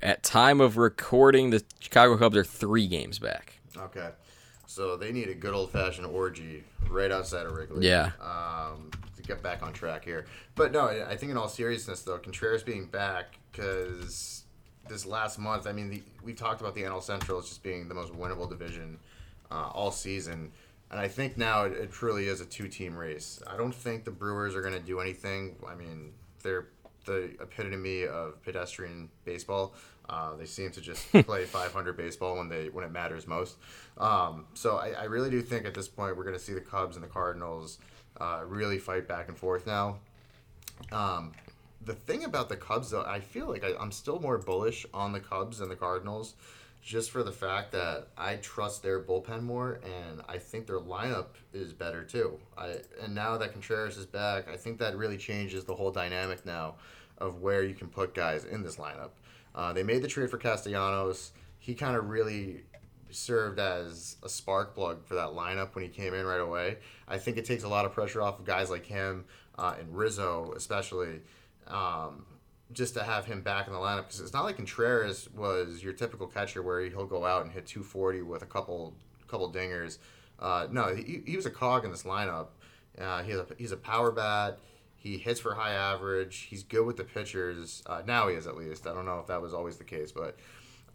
[0.00, 1.50] at time of recording.
[1.50, 3.58] The Chicago Cubs are three games back.
[3.76, 4.10] Okay,
[4.66, 7.86] so they need a good old fashioned orgy right outside of Wrigley.
[7.86, 8.12] Yeah.
[8.20, 12.18] Um, to get back on track here, but no, I think in all seriousness though,
[12.18, 14.44] Contreras being back because
[14.88, 17.88] this last month, I mean, the, we talked about the NL Central as just being
[17.88, 18.98] the most winnable division
[19.50, 20.52] uh, all season.
[20.90, 23.42] And I think now it, it truly is a two-team race.
[23.46, 25.56] I don't think the Brewers are going to do anything.
[25.66, 26.12] I mean,
[26.42, 26.68] they're
[27.04, 29.74] the epitome of pedestrian baseball.
[30.08, 33.56] Uh, they seem to just play 500 baseball when they when it matters most.
[33.98, 36.60] Um, so I, I really do think at this point we're going to see the
[36.60, 37.78] Cubs and the Cardinals
[38.20, 39.98] uh, really fight back and forth now.
[40.92, 41.32] Um,
[41.84, 45.12] the thing about the Cubs, though, I feel like I, I'm still more bullish on
[45.12, 46.34] the Cubs and the Cardinals,
[46.82, 51.26] just for the fact that I trust their bullpen more, and I think their lineup
[51.52, 52.38] is better too.
[52.56, 56.46] I and now that Contreras is back, I think that really changes the whole dynamic
[56.46, 56.76] now
[57.18, 59.10] of where you can put guys in this lineup.
[59.54, 61.32] Uh, they made the trade for Castellanos.
[61.58, 62.62] He kind of really
[63.10, 66.78] served as a spark plug for that lineup when he came in right away.
[67.08, 69.24] I think it takes a lot of pressure off of guys like him
[69.58, 71.20] uh, and Rizzo, especially,
[71.68, 72.26] um,
[72.72, 74.06] just to have him back in the lineup.
[74.06, 77.66] Because it's not like Contreras was your typical catcher where he'll go out and hit
[77.66, 78.94] 240 with a couple
[79.26, 79.98] couple dingers.
[80.38, 82.48] Uh, no, he, he was a cog in this lineup.
[82.98, 84.58] Uh, he has a, he's a power bat.
[84.96, 86.48] He hits for high average.
[86.50, 87.82] He's good with the pitchers.
[87.86, 88.86] Uh, now he is at least.
[88.86, 90.36] I don't know if that was always the case, but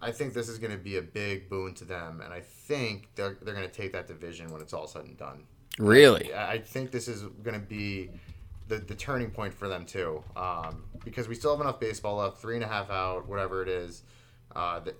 [0.02, 3.08] I think this is going to be a big boon to them, and I think
[3.16, 5.46] they're, they're going to take that division when it's all said and done.
[5.80, 6.34] Really?
[6.34, 8.12] I I think this is going to be
[8.74, 12.38] the, the turning point for them too, um, because we still have enough baseball left,
[12.38, 14.04] three and a half out, whatever it is.
[14.56, 14.96] Uh, the,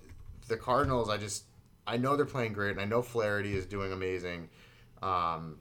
[0.48, 1.44] the Cardinals, I just
[1.86, 4.48] I know they're playing great, and I know Flaherty is doing amazing.
[5.02, 5.58] Um,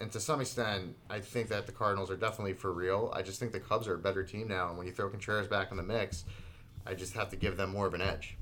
[0.00, 3.12] and to some extent, I think that the Cardinals are definitely for real.
[3.14, 5.48] I just think the Cubs are a better team now, and when you throw Contreras
[5.48, 6.24] back in the mix,
[6.86, 8.36] I just have to give them more of an edge.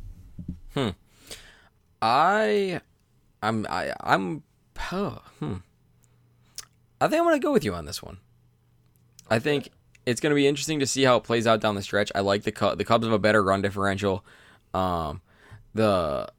[0.74, 0.91] Hmm.
[2.01, 2.80] I,
[3.43, 4.43] I'm, I, I'm,
[4.76, 5.55] hmm.
[7.01, 8.18] I think I'm gonna go with you on this one.
[9.33, 9.70] I think
[10.05, 12.12] it's gonna be interesting to see how it plays out down the stretch.
[12.14, 12.76] I like the Cubs.
[12.76, 14.26] The Cubs have a better run differential.
[14.74, 15.22] Um,
[15.72, 16.30] the,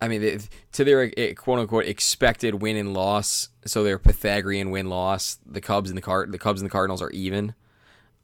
[0.00, 0.40] I mean, they,
[0.72, 5.38] to their eh, quote unquote expected win and loss, so their Pythagorean win loss.
[5.46, 7.54] The Cubs and the Card, the Cubs and the Cardinals are even.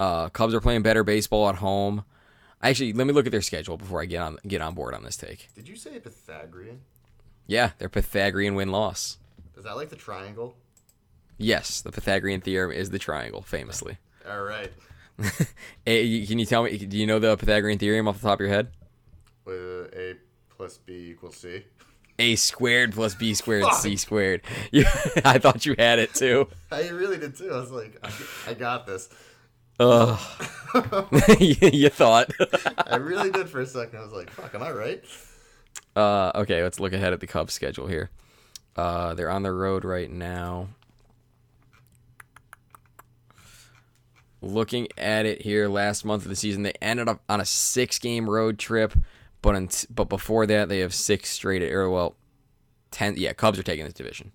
[0.00, 2.04] Uh, Cubs are playing better baseball at home.
[2.60, 5.04] Actually, let me look at their schedule before I get on get on board on
[5.04, 5.48] this take.
[5.54, 6.80] Did you say Pythagorean?
[7.46, 9.18] Yeah, their Pythagorean win loss.
[9.56, 10.56] Is that like the triangle?
[11.36, 13.98] Yes, the Pythagorean theorem is the triangle, famously.
[14.28, 14.72] All right.
[15.86, 16.76] Can you tell me?
[16.76, 18.68] Do you know the Pythagorean theorem off the top of your head?
[19.44, 20.16] With A
[20.50, 21.64] plus B equals C.
[22.18, 24.42] A squared plus B squared C squared.
[24.72, 24.90] Yeah,
[25.24, 26.48] I thought you had it too.
[26.70, 27.50] I really did too.
[27.52, 29.08] I was like, I, I got this.
[29.80, 30.20] Ugh.
[31.38, 32.30] you you thought.
[32.76, 34.00] I really did for a second.
[34.00, 35.04] I was like, fuck, am I right?
[35.94, 38.10] Uh, okay, let's look ahead at the Cubs schedule here.
[38.76, 40.68] Uh, they're on the road right now.
[44.40, 48.30] Looking at it here, last month of the season, they ended up on a six-game
[48.30, 48.94] road trip,
[49.42, 51.62] but unt- but before that, they have six straight.
[51.62, 52.16] Or well,
[52.90, 53.14] ten.
[53.16, 54.32] Yeah, Cubs are taking this division.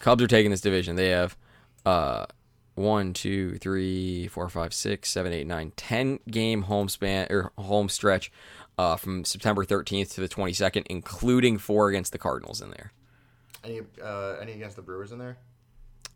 [0.00, 0.96] Cubs are taking this division.
[0.96, 1.36] They have
[1.84, 2.26] uh,
[2.74, 7.88] one, two, three, four, five, six, seven, eight, nine, ten game home span or home
[7.88, 8.32] stretch
[8.78, 12.92] uh, from September 13th to the 22nd, including four against the Cardinals in there.
[13.62, 15.36] Any uh, any against the Brewers in there?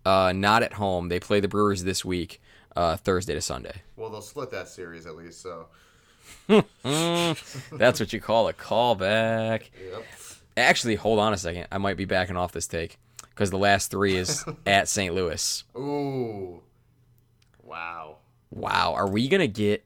[0.05, 1.09] Uh, not at home.
[1.09, 2.41] They play the Brewers this week,
[2.77, 3.83] uh, Thursday to Sunday.
[3.97, 5.41] Well, they'll split that series at least.
[5.41, 5.67] So,
[6.49, 9.71] That's what you call a callback.
[9.91, 10.05] yep.
[10.57, 11.67] Actually, hold on a second.
[11.73, 12.99] I might be backing off this take
[13.31, 15.15] because the last three is at St.
[15.15, 15.65] Louis.
[15.77, 16.61] Ooh.
[17.63, 18.19] Wow.
[18.51, 19.85] Wow, are we gonna get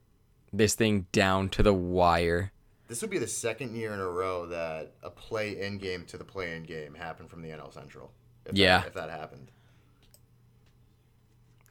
[0.53, 2.53] this thing down to the wire?
[2.87, 6.25] This would be the second year in a row that a play-in game to the
[6.25, 8.11] play-in game happened from the NL Central.
[8.45, 8.79] If Yeah.
[8.79, 9.51] That, if that happened.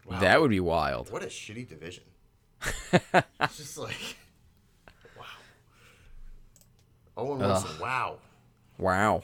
[0.08, 0.20] Wow.
[0.20, 1.12] That would be wild.
[1.12, 2.05] What a shitty division.
[2.93, 4.16] it's just like,
[5.18, 5.26] wow.
[7.18, 8.18] Owen Wilson, wow.
[8.78, 9.24] wow.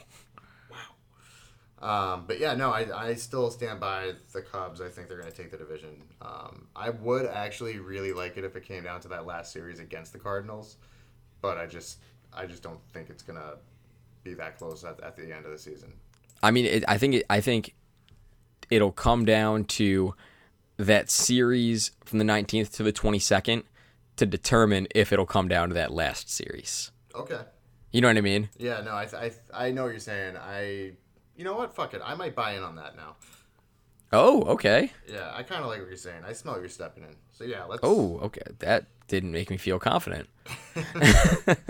[0.70, 2.14] Wow.
[2.14, 4.82] Um, but yeah, no, I, I still stand by the Cubs.
[4.82, 6.02] I think they're going to take the division.
[6.20, 9.80] Um, I would actually really like it if it came down to that last series
[9.80, 10.76] against the Cardinals,
[11.40, 11.98] but I just
[12.36, 13.54] I just don't think it's gonna
[14.22, 15.92] be that close at, at the end of the season.
[16.42, 17.74] I mean, it, I think it, I think
[18.70, 20.14] it'll come down to
[20.76, 23.64] that series from the 19th to the 22nd
[24.16, 26.90] to determine if it'll come down to that last series.
[27.14, 27.40] Okay.
[27.92, 28.48] You know what I mean?
[28.56, 30.36] Yeah, no, I, I, I know what you're saying.
[30.36, 30.92] I,
[31.36, 31.74] you know what?
[31.74, 32.02] Fuck it.
[32.04, 33.16] I might buy in on that now.
[34.12, 34.92] Oh, okay.
[35.08, 36.22] Yeah, I kind of like what you're saying.
[36.26, 37.16] I smell you're stepping in.
[37.32, 37.80] So yeah, let's.
[37.82, 38.42] Oh, okay.
[38.60, 40.28] That didn't make me feel confident.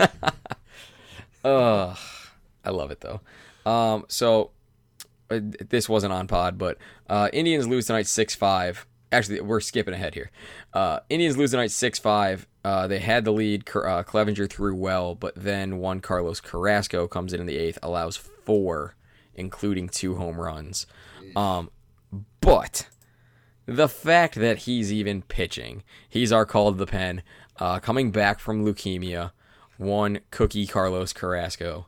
[1.44, 1.98] Ugh,
[2.64, 3.20] I love it though.
[3.70, 4.50] Um, so
[5.30, 6.78] uh, this wasn't on pod, but
[7.08, 8.86] uh, Indians lose tonight six five.
[9.14, 10.30] Actually, we're skipping ahead here.
[10.72, 12.46] Uh, Indians lose tonight six five.
[12.64, 13.62] Uh, they had the lead.
[13.68, 18.16] Uh, Clevinger threw well, but then one Carlos Carrasco comes in in the eighth, allows
[18.16, 18.96] four,
[19.34, 20.86] including two home runs.
[21.36, 21.70] Um,
[22.40, 22.88] but
[23.66, 27.22] the fact that he's even pitching, he's our call to the pen,
[27.58, 29.30] uh, coming back from leukemia,
[29.78, 31.86] one Cookie Carlos Carrasco,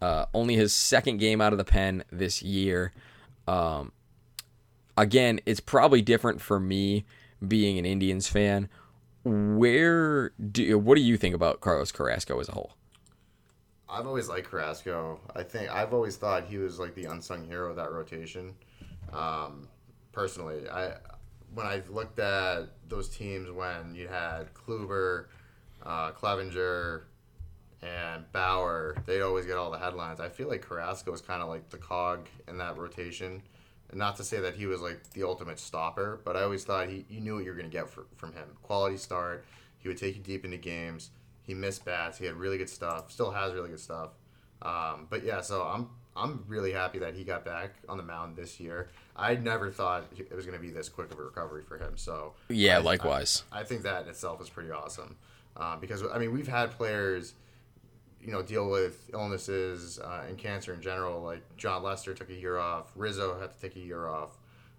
[0.00, 2.92] uh, only his second game out of the pen this year.
[3.48, 3.92] Um,
[4.96, 7.04] again, it's probably different for me
[7.46, 8.68] being an Indians fan.
[9.24, 12.74] Where do what do you think about Carlos Carrasco as a whole?
[13.88, 15.20] I've always liked Carrasco.
[15.34, 18.54] I think I've always thought he was like the unsung hero of that rotation.
[19.12, 19.68] Um,
[20.12, 20.94] personally, I
[21.54, 25.26] when I looked at those teams when you had Kluber,
[25.84, 27.02] uh, Clevinger,
[27.82, 30.20] and Bauer, they'd always get all the headlines.
[30.20, 33.42] I feel like Carrasco was kind of like the cog in that rotation.
[33.92, 37.04] Not to say that he was like the ultimate stopper, but I always thought he
[37.08, 38.48] you knew what you were going to get for, from him.
[38.62, 39.44] Quality start.
[39.78, 41.10] He would take you deep into games.
[41.42, 42.18] He missed bats.
[42.18, 43.12] He had really good stuff.
[43.12, 44.10] Still has really good stuff.
[44.62, 48.36] Um, but yeah, so I'm I'm really happy that he got back on the mound
[48.36, 48.88] this year.
[49.14, 51.96] I never thought it was going to be this quick of a recovery for him.
[51.96, 53.44] So Yeah, I- likewise.
[53.52, 55.16] I, I think that in itself is pretty awesome
[55.56, 57.34] uh, because I mean we've had players,
[58.20, 61.22] you know, deal with illnesses uh, and cancer in general.
[61.22, 62.92] Like Jon Lester took a year off.
[62.96, 64.38] Rizzo had to take a year off.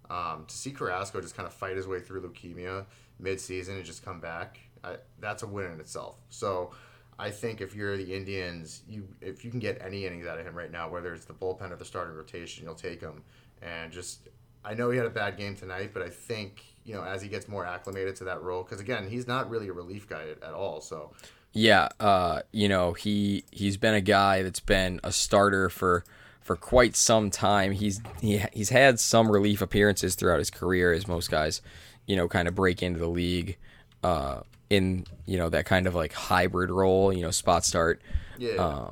[0.09, 2.85] Um, to see Carrasco just kind of fight his way through leukemia
[3.19, 6.15] mid-season and just come back, I, that's a win in itself.
[6.29, 6.71] So.
[7.19, 10.45] I think if you're the Indians, you if you can get any innings out of
[10.45, 13.23] him right now, whether it's the bullpen or the starting rotation, you'll take him.
[13.63, 14.29] And just,
[14.63, 17.27] I know he had a bad game tonight, but I think you know as he
[17.27, 20.43] gets more acclimated to that role, because again, he's not really a relief guy at,
[20.43, 20.79] at all.
[20.79, 21.11] So
[21.53, 26.03] Yeah, uh, you know, he he's been a guy that's been a starter for
[26.41, 27.71] for quite some time.
[27.71, 31.61] He's he, he's had some relief appearances throughout his career, as most guys,
[32.05, 33.57] you know, kind of break into the league
[34.03, 38.01] uh, in you know that kind of like hybrid role, you know, spot start.
[38.37, 38.89] yeah,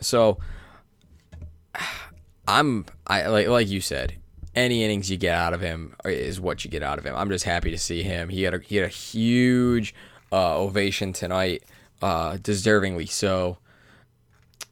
[0.00, 0.38] So
[2.46, 4.14] I'm I like like you said,
[4.54, 7.14] any innings you get out of him is what you get out of him.
[7.16, 8.28] I'm just happy to see him.
[8.28, 9.94] He had a he had a huge
[10.32, 11.62] uh, ovation tonight,
[12.00, 13.58] uh, deservingly so.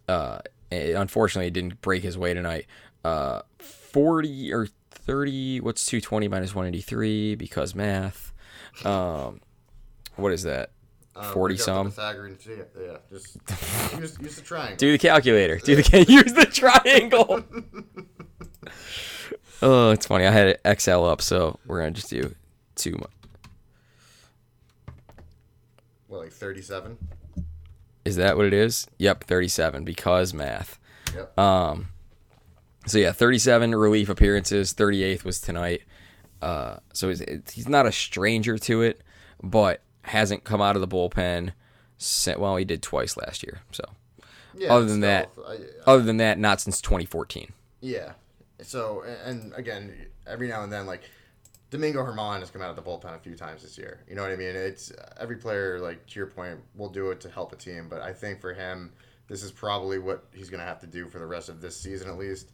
[0.08, 0.38] Uh,
[0.70, 2.66] it- unfortunately, it didn't break his way tonight.
[3.04, 5.61] Uh, forty or thirty.
[5.61, 7.34] What's two twenty minus one eighty three?
[7.34, 8.32] Because math.
[8.84, 9.40] Um,
[10.16, 10.70] what is that?
[11.16, 11.86] Uh, Forty look up the some.
[11.90, 12.66] Pythagorean theorem.
[12.80, 13.36] Yeah, just
[14.00, 14.76] use, use the triangle.
[14.76, 15.58] Do the calculator.
[15.58, 17.42] Do the use the triangle.
[19.62, 20.26] oh, it's funny.
[20.26, 22.34] I had Excel up, so we're gonna just do
[22.76, 22.92] two.
[22.92, 23.06] mo-
[26.06, 26.96] What, like thirty-seven?
[28.04, 28.86] Is that what it is?
[28.98, 29.84] Yep, thirty-seven.
[29.84, 30.78] Because math.
[31.14, 31.38] Yep.
[31.38, 31.88] Um,
[32.86, 34.72] So yeah, thirty-seven relief appearances.
[34.72, 35.82] Thirty-eighth was tonight.
[36.40, 37.22] Uh, so he's,
[37.52, 39.02] he's not a stranger to it,
[39.42, 41.52] but hasn't come out of the bullpen.
[41.98, 43.60] Since, well, he did twice last year.
[43.72, 43.84] So
[44.56, 44.72] yeah.
[44.72, 47.52] other than that, still, I- other than that, not since 2014.
[47.80, 48.12] Yeah.
[48.62, 51.02] So and again, every now and then, like
[51.70, 54.00] Domingo German has come out of the bullpen a few times this year.
[54.08, 54.56] You know what I mean?
[54.56, 57.86] It's every player, like to your point, will do it to help a team.
[57.88, 58.92] But I think for him,
[59.28, 61.76] this is probably what he's going to have to do for the rest of this
[61.76, 62.50] season at least.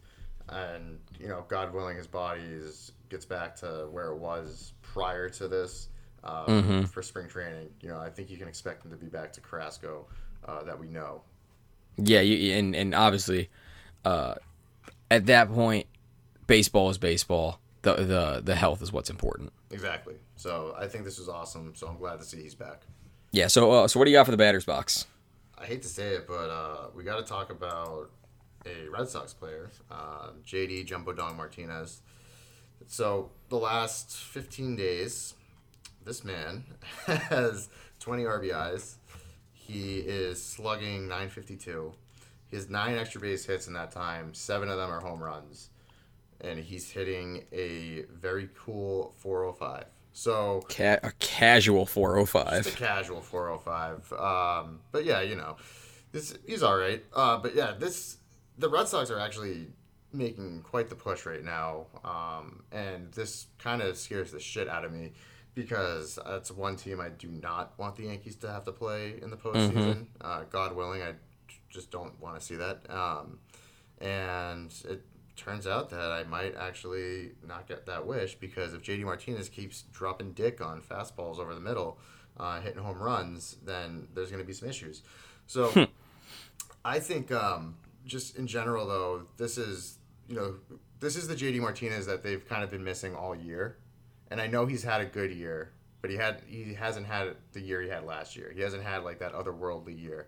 [0.49, 5.29] And you know, God willing, his body is, gets back to where it was prior
[5.29, 5.89] to this
[6.23, 7.69] um, for spring training.
[7.81, 10.05] You know, I think you can expect him to be back to Carrasco
[10.47, 11.23] uh, that we know.
[11.97, 13.49] Yeah, you, and and obviously,
[14.05, 14.35] uh,
[15.09, 15.87] at that point,
[16.45, 17.59] baseball is baseball.
[17.81, 19.53] The the the health is what's important.
[19.71, 20.15] Exactly.
[20.35, 21.73] So I think this is awesome.
[21.75, 22.83] So I'm glad to see he's back.
[23.31, 23.47] Yeah.
[23.47, 25.05] So uh, so what do you got for the batters box?
[25.57, 28.11] I hate to say it, but uh, we got to talk about
[28.65, 32.01] a Red Sox player, uh, JD Jumbo Dong Martinez.
[32.87, 35.33] So the last 15 days,
[36.05, 36.63] this man
[37.05, 37.69] has
[37.99, 38.95] 20 RBIs.
[39.53, 41.93] He is slugging 952.
[42.49, 44.33] He has nine extra base hits in that time.
[44.33, 45.69] Seven of them are home runs,
[46.41, 49.85] and he's hitting a very cool 405.
[50.13, 51.85] So Ca- a casual
[52.63, 54.13] just a casual 405.
[54.13, 55.57] Um, but yeah, you know,
[56.11, 57.03] this he's all right.
[57.13, 58.17] Uh, but yeah, this
[58.57, 59.67] the Red Sox are actually
[60.13, 64.85] making quite the push right now, um, and this kind of scares the shit out
[64.85, 65.11] of me
[65.53, 69.29] because that's one team I do not want the Yankees to have to play in
[69.29, 70.05] the postseason.
[70.21, 71.13] Uh, God willing, I
[71.69, 72.89] just don't want to see that.
[72.89, 73.39] Um,
[73.99, 75.03] and it
[75.37, 79.83] turns out that I might actually not get that wish because if JD Martinez keeps
[79.93, 81.99] dropping dick on fastballs over the middle,
[82.37, 85.03] uh, hitting home runs, then there's going to be some issues.
[85.47, 85.87] So
[86.85, 87.75] I think um,
[88.05, 90.55] just in general, though, this is you know
[90.99, 93.77] this is the JD Martinez that they've kind of been missing all year,
[94.29, 95.71] and I know he's had a good year,
[96.01, 98.51] but he had he hasn't had the year he had last year.
[98.53, 100.27] He hasn't had like that otherworldly year.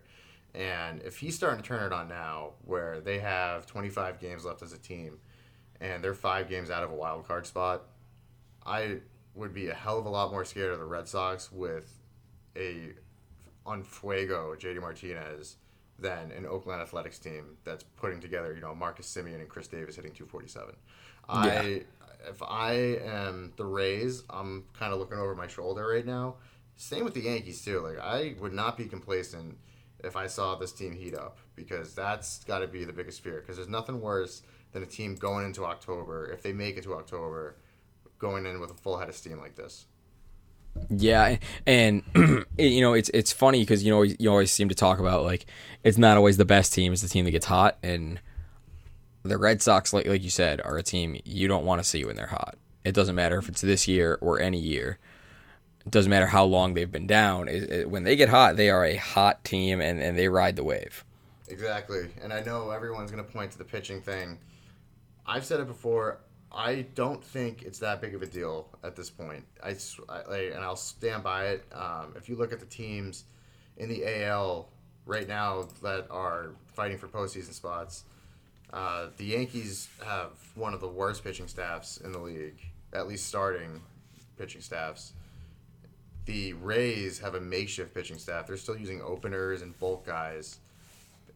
[0.54, 4.62] And if he's starting to turn it on now, where they have 25 games left
[4.62, 5.18] as a team,
[5.80, 7.82] and they're five games out of a wild card spot,
[8.66, 8.98] I
[9.34, 12.00] would be a hell of a lot more scared of the Red Sox with
[12.56, 12.90] a
[13.64, 15.56] on fuego JD Martinez
[15.98, 19.96] than an Oakland Athletics team that's putting together, you know, Marcus Semien and Khris Davis
[19.96, 20.74] hitting 247.
[21.28, 21.82] I
[22.28, 26.36] if I am the Rays, I'm kind of looking over my shoulder right now.
[26.76, 27.80] Same with the Yankees too.
[27.80, 29.56] Like I would not be complacent
[30.04, 33.40] if I saw this team heat up because that's got to be the biggest fear
[33.40, 34.42] because there's nothing worse
[34.72, 37.56] than a team going into October if they make it to October
[38.18, 39.86] going in with a full head of steam like this.
[40.88, 41.36] Yeah,
[41.66, 42.02] and
[42.58, 45.46] you know it's it's funny because you know you always seem to talk about like
[45.82, 47.78] it's not always the best team; it's the team that gets hot.
[47.82, 48.20] And
[49.24, 52.04] the Red Sox, like like you said, are a team you don't want to see
[52.04, 52.56] when they're hot.
[52.84, 54.98] It doesn't matter if it's this year or any year.
[55.90, 57.48] Doesn't matter how long they've been down.
[57.48, 60.56] It, it, when they get hot, they are a hot team and, and they ride
[60.56, 61.04] the wave.
[61.48, 62.08] Exactly.
[62.22, 64.38] And I know everyone's going to point to the pitching thing.
[65.26, 66.18] I've said it before.
[66.52, 69.44] I don't think it's that big of a deal at this point.
[69.62, 69.76] I,
[70.08, 71.64] I- and I'll stand by it.
[71.72, 73.24] Um, if you look at the teams
[73.76, 74.68] in the AL
[75.06, 78.04] right now that are fighting for postseason spots,
[78.72, 82.60] uh, the Yankees have one of the worst pitching staffs in the league,
[82.92, 83.80] at least starting
[84.38, 85.12] pitching staffs.
[86.30, 88.46] The Rays have a makeshift pitching staff.
[88.46, 90.60] They're still using openers and bulk guys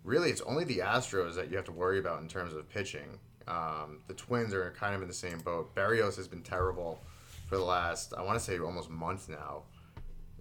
[0.04, 3.18] really it's only the Astros that you have to worry about in terms of pitching.
[3.48, 5.74] Um, the Twins are kind of in the same boat.
[5.74, 7.00] Berrios has been terrible
[7.48, 9.62] for the last I want to say almost month now.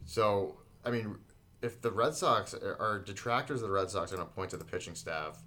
[0.05, 1.15] So I mean,
[1.63, 4.57] if the Red Sox are detractors of the Red Sox are going to point to
[4.57, 5.41] the pitching staff,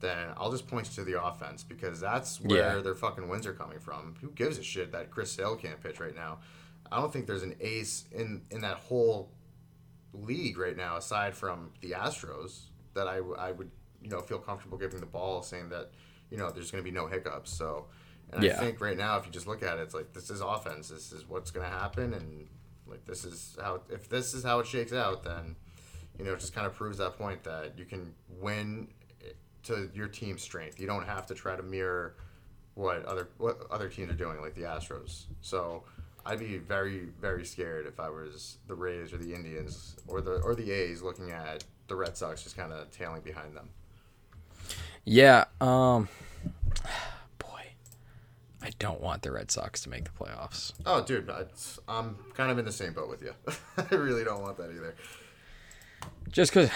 [0.00, 2.82] then I'll just point to the offense because that's where Yeah.
[2.82, 4.16] their fucking wins are coming from.
[4.20, 6.40] Who gives a shit that Chris Sale can't pitch right now?
[6.92, 9.30] I don't think there's an ace in in that whole
[10.12, 12.62] league right now, aside from the Astros,
[12.94, 13.70] that I, w- I would
[14.02, 15.90] you know feel comfortable giving the ball, saying that
[16.30, 17.52] you know there's going to be no hiccups.
[17.52, 17.86] So,
[18.32, 20.40] and I think right now, if you just look at it, it's like this is
[20.40, 20.88] offense.
[20.88, 22.48] This is what's going to happen, and
[22.86, 25.56] like this is how if this is how it shakes out, then
[26.18, 28.88] you know it just kind of proves that point that you can win
[29.22, 29.30] eh,
[29.64, 30.80] to your team's strength.
[30.80, 32.16] You don't have to try to mirror
[32.74, 35.26] what other what other teams are doing, like the Astros.
[35.40, 35.84] So
[36.30, 40.34] I'd be very very scared if I was the Rays or the Indians or the
[40.42, 43.68] or the A's looking at the Red Sox just kind of tailing behind them.
[45.04, 46.08] Yeah, um,
[47.40, 47.62] boy,
[48.62, 50.72] I don't want the Red Sox to make the playoffs.
[50.86, 51.28] Oh, dude,
[51.88, 53.34] I'm kind of in the same boat with you.
[53.76, 54.94] I really don't want that either.
[56.30, 56.70] just because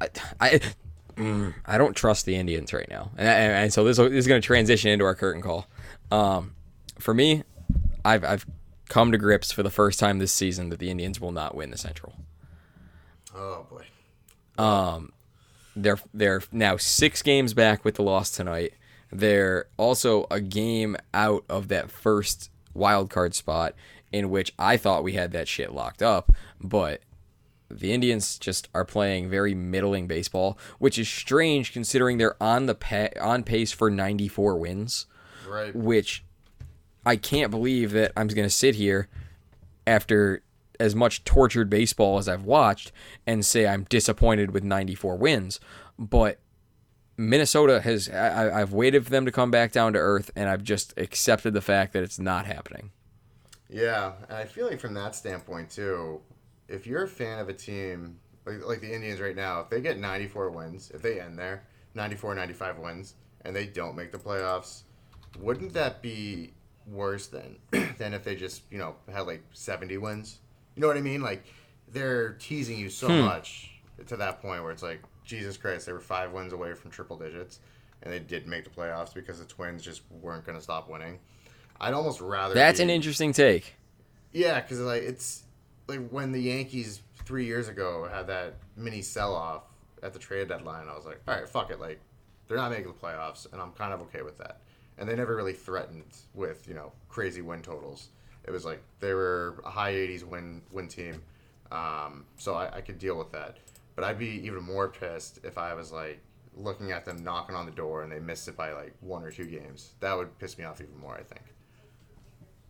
[0.00, 0.08] I,
[0.40, 0.60] I,
[1.16, 4.28] mm, I don't trust the Indians right now, and, and, and so this, this is
[4.28, 5.66] going to transition into our curtain call.
[6.12, 6.54] Um,
[7.00, 7.42] for me,
[8.04, 8.46] I've I've
[8.88, 11.70] come to grips for the first time this season that the Indians will not win
[11.70, 12.14] the Central.
[13.34, 14.62] Oh boy.
[14.62, 15.12] Um,
[15.74, 18.74] They're they're now six games back with the loss tonight.
[19.10, 23.74] They're also a game out of that first wild card spot
[24.12, 26.30] in which I thought we had that shit locked up,
[26.60, 27.00] but
[27.68, 32.74] the Indians just are playing very middling baseball, which is strange considering they're on the
[32.76, 35.06] pa- on pace for 94 wins,
[35.48, 35.74] Right.
[35.74, 36.24] which
[37.06, 39.08] I can't believe that I'm going to sit here
[39.86, 40.42] after
[40.80, 42.92] as much tortured baseball as I've watched
[43.26, 45.60] and say I'm disappointed with 94 wins,
[45.98, 46.38] but
[47.16, 50.64] Minnesota has I, I've waited for them to come back down to earth and I've
[50.64, 52.90] just accepted the fact that it's not happening.
[53.68, 56.20] Yeah, and I feel like from that standpoint too,
[56.68, 59.80] if you're a fan of a team like, like the Indians right now, if they
[59.80, 64.18] get 94 wins, if they end there, 94, 95 wins, and they don't make the
[64.18, 64.82] playoffs,
[65.38, 66.52] wouldn't that be
[66.86, 67.56] worse than
[67.98, 70.38] than if they just you know had like 70 wins?
[70.74, 71.22] You know what I mean?
[71.22, 71.44] Like
[71.92, 73.20] they're teasing you so hmm.
[73.20, 73.70] much
[74.06, 77.16] to that point where it's like Jesus Christ, they were five wins away from triple
[77.16, 77.60] digits,
[78.02, 81.18] and they didn't make the playoffs because the Twins just weren't going to stop winning.
[81.80, 82.54] I'd almost rather.
[82.54, 83.74] That's be- an interesting take.
[84.32, 85.44] yeah, because like it's
[85.86, 89.62] like when the Yankees three years ago had that mini sell off
[90.02, 90.88] at the trade deadline.
[90.88, 91.80] I was like, all right, fuck it.
[91.80, 92.00] Like
[92.46, 94.60] they're not making the playoffs, and I'm kind of okay with that.
[94.98, 98.08] And they never really threatened with you know crazy win totals.
[98.44, 101.22] It was like they were a high 80s win win team,
[101.72, 103.58] um, so I, I could deal with that.
[103.96, 106.20] But I'd be even more pissed if I was like
[106.56, 109.30] looking at them knocking on the door and they missed it by like one or
[109.30, 109.92] two games.
[110.00, 111.14] That would piss me off even more.
[111.14, 111.42] I think.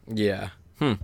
[0.07, 0.51] Yeah.
[0.79, 0.95] Hmm.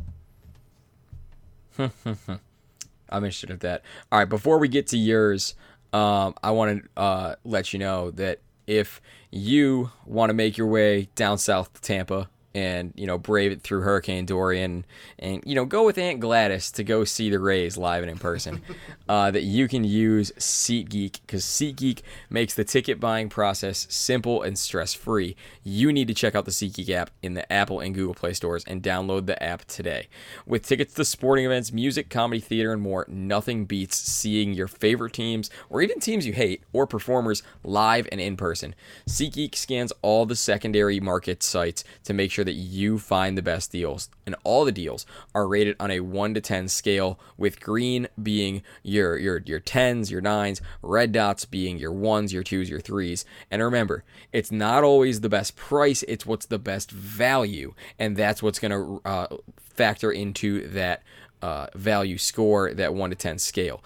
[1.79, 3.83] I'm interested in that.
[4.11, 5.55] All right, before we get to yours,
[5.93, 8.41] um, I want to uh, let you know that
[8.71, 9.01] if
[9.33, 13.63] you want to make your way down south to Tampa and you know brave it
[13.63, 14.85] through Hurricane Dorian
[15.19, 18.19] and you know go with Aunt Gladys to go see the Rays live and in
[18.19, 18.63] person.
[19.11, 24.57] uh, that you can use SeatGeek because SeatGeek makes the ticket buying process simple and
[24.57, 25.35] stress free.
[25.65, 28.65] You need to check out the SeatGeek app in the Apple and Google Play stores
[28.69, 30.09] and download the app today.
[30.47, 35.13] With tickets to sporting events, music, comedy, theater, and more, nothing beats seeing your favorite
[35.13, 38.77] teams or even teams you hate or performers live and in person.
[39.09, 43.73] SeatGeek scans all the secondary market sites to make sure that you find the best
[43.73, 44.09] deals.
[44.27, 48.63] And all the deals are rated on a 1 to 10 scale with green being
[48.83, 53.25] your your your 10s, your 9s, red dots being your 1s, your 2s, your 3s.
[53.51, 58.43] And remember, it's not always the best price, it's what's the best value, and that's
[58.43, 61.03] what's going to uh, factor into that
[61.43, 63.83] uh, value score, that 1 to 10 scale.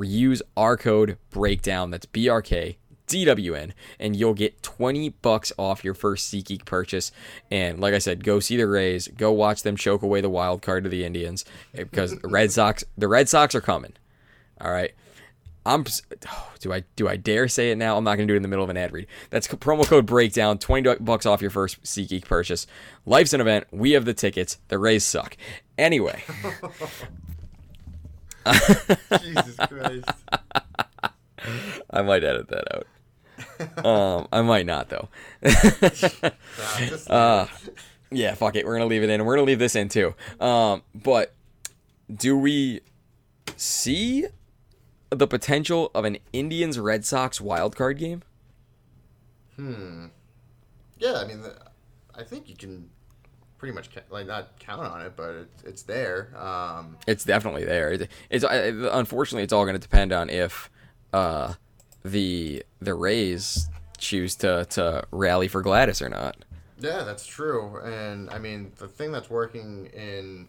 [0.00, 2.76] Use our code breakdown that's BRK
[3.06, 7.12] DWN, and you'll get 20 bucks off your first SeatGeek purchase.
[7.50, 10.62] And like I said, go see the Rays, go watch them choke away the wild
[10.62, 11.44] card to the Indians
[11.74, 13.92] eh, because the Red Sox, the Red Sox are coming.
[14.60, 14.92] All right.
[15.66, 15.84] I'm
[16.28, 17.96] oh, do I do I dare say it now?
[17.96, 19.06] I'm not going to do it in the middle of an ad read.
[19.30, 22.66] That's promo code breakdown, 20 bucks off your first SeatGeek purchase.
[23.06, 23.66] Life's an event.
[23.70, 24.58] We have the tickets.
[24.68, 25.36] The Rays suck.
[25.78, 26.22] Anyway,
[29.20, 30.10] Jesus Christ.
[31.90, 32.86] I might edit that out.
[33.84, 35.08] Um, I might not though.
[37.08, 37.46] Uh,
[38.10, 38.64] yeah, fuck it.
[38.64, 40.14] We're gonna leave it in, we're gonna leave this in too.
[40.40, 41.34] Um, but
[42.14, 42.80] do we
[43.56, 44.26] see
[45.10, 48.22] the potential of an Indians Red Sox wild card game?
[49.56, 50.06] Hmm.
[50.98, 51.56] Yeah, I mean, the,
[52.14, 52.88] I think you can
[53.58, 56.32] pretty much like not count on it, but it's, it's there.
[56.36, 57.92] Um, It's definitely there.
[57.92, 60.70] It, it's uh, unfortunately it's all gonna depend on if
[61.12, 61.54] uh,
[62.04, 66.36] the the Rays choose to to rally for Gladys or not.
[66.78, 67.78] yeah, that's true.
[67.78, 70.48] And I mean, the thing that's working in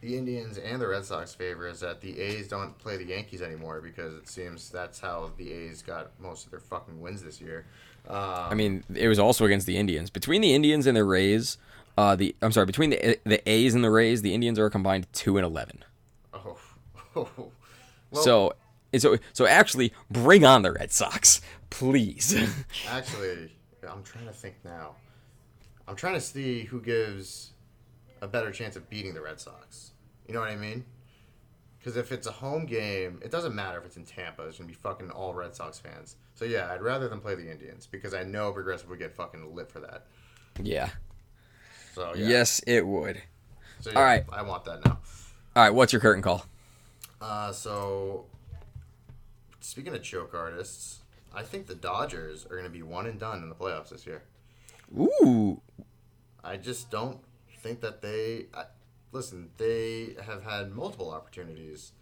[0.00, 3.40] the Indians and the Red Sox favor is that the A's don't play the Yankees
[3.40, 7.40] anymore because it seems that's how the A's got most of their fucking wins this
[7.40, 7.64] year.
[8.08, 10.10] Um, I mean, it was also against the Indians.
[10.10, 11.56] Between the Indians and the Rays,
[11.96, 15.06] uh, the I'm sorry, between the the A's and the Rays, the Indians are combined
[15.12, 15.84] two and eleven.
[16.34, 16.58] oh,
[17.14, 17.52] well,
[18.22, 18.52] so,
[19.00, 21.40] so, so actually, bring on the Red Sox,
[21.70, 22.34] please.
[22.88, 23.50] Actually,
[23.88, 24.96] I'm trying to think now.
[25.86, 27.52] I'm trying to see who gives
[28.22, 29.92] a better chance of beating the Red Sox.
[30.26, 30.84] You know what I mean?
[31.78, 34.42] Because if it's a home game, it doesn't matter if it's in Tampa.
[34.42, 36.16] There's gonna be fucking all Red Sox fans.
[36.34, 39.54] So yeah, I'd rather them play the Indians because I know Progressive would get fucking
[39.54, 40.06] lit for that.
[40.62, 40.88] yeah.
[41.94, 42.26] So yeah.
[42.26, 43.22] Yes, it would.
[43.80, 44.24] So, yeah, all right.
[44.32, 44.98] I want that now.
[45.54, 46.46] All right, what's your curtain call?
[47.20, 48.24] Uh, so
[49.64, 51.00] speaking of choke artists,
[51.34, 54.22] I think the Dodgers are gonna be one and done in the playoffs this year.
[54.96, 55.60] Ooh,
[56.42, 57.18] I just don't
[57.60, 58.46] think that they.
[58.54, 58.64] I,
[59.12, 61.92] listen, they have had multiple opportunities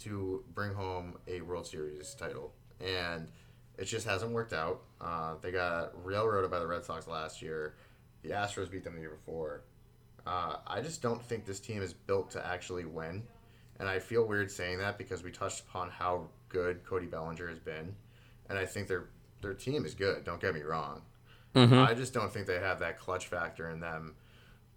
[0.00, 3.28] to bring home a World Series title, and
[3.76, 4.80] it just hasn't worked out.
[5.00, 7.74] Uh, they got railroaded by the Red Sox last year.
[8.22, 9.62] The Astros beat them the year before.
[10.26, 13.22] Uh, I just don't think this team is built to actually win,
[13.78, 17.58] and I feel weird saying that because we touched upon how good Cody Bellinger has
[17.58, 17.94] been,
[18.48, 19.06] and I think their
[19.40, 20.24] their team is good.
[20.24, 21.02] Don't get me wrong.
[21.82, 24.14] I just don't think they have that clutch factor in them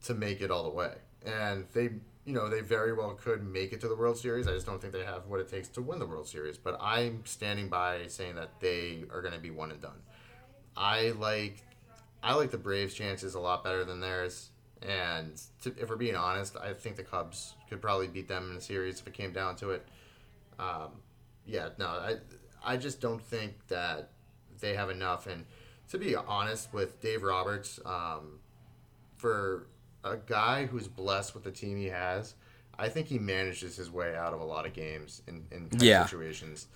[0.06, 0.94] to make it all the way.
[1.26, 1.90] And they,
[2.26, 4.48] you know, they very well could make it to the World Series.
[4.48, 6.58] I just don't think they have what it takes to win the World Series.
[6.58, 10.02] But I'm standing by saying that they are going to be one and done.
[10.76, 11.64] I like,
[12.24, 14.50] I like the Braves' chances a lot better than theirs.
[14.82, 18.58] And to, if we're being honest, I think the Cubs could probably beat them in
[18.58, 19.88] a series if it came down to it.
[20.60, 20.92] Um,
[21.46, 22.16] yeah, no, I,
[22.64, 24.10] I just don't think that
[24.60, 25.28] they have enough.
[25.28, 25.46] And
[25.90, 28.40] to be honest with Dave Roberts, um,
[29.18, 29.68] for
[30.04, 32.36] a guy who's blessed with the team he has,
[32.78, 36.06] I think he manages his way out of a lot of games in, in Yeah.
[36.06, 36.68] situations,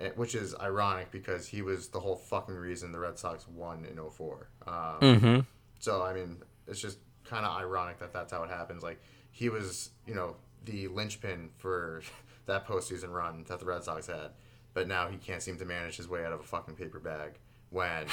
[0.00, 3.84] eh, which is ironic because he was the whole fucking reason the Red Sox won
[3.84, 4.48] in 04.
[4.66, 5.40] Um, Mm-hmm.
[5.78, 8.82] So, I mean, it's just kind of ironic that that's how it happens.
[8.82, 9.00] Like,
[9.30, 12.02] he was, you know, the linchpin for
[12.46, 14.30] that postseason run that the Red Sox had,
[14.74, 17.38] but now he can't seem to manage his way out of a fucking paper bag
[17.70, 18.06] when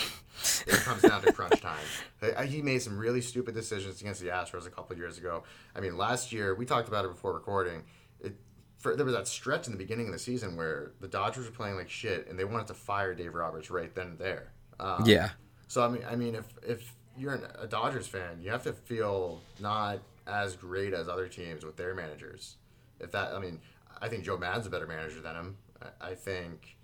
[0.68, 1.78] it comes down to crunch time.
[2.22, 5.44] Uh, He made some really stupid decisions against the Astros a couple of years ago.
[5.76, 7.84] I mean, last year we talked about it before recording.
[8.20, 8.36] It,
[8.80, 11.52] for, there was that stretch in the beginning of the season where the Dodgers were
[11.52, 14.52] playing like shit, and they wanted to fire Dave Roberts right then and there.
[14.80, 15.30] Um, Yeah.
[15.68, 18.74] so I mean, I mean, if if you're an, a Dodgers fan, you have to
[18.74, 22.56] feel not as great as other teams with their managers.
[23.00, 23.60] If that, I mean,
[24.02, 25.58] I think Joe Maddon's a better manager than him.
[25.82, 26.78] I, I think,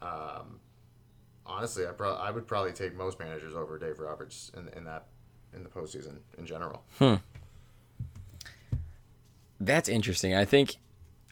[0.00, 0.60] um,
[1.46, 5.06] honestly, I pro- I would probably take most managers over Dave Roberts in, in that
[5.54, 6.82] in the postseason in general.
[6.98, 7.16] Hmm.
[9.60, 10.34] That's interesting.
[10.34, 10.76] I think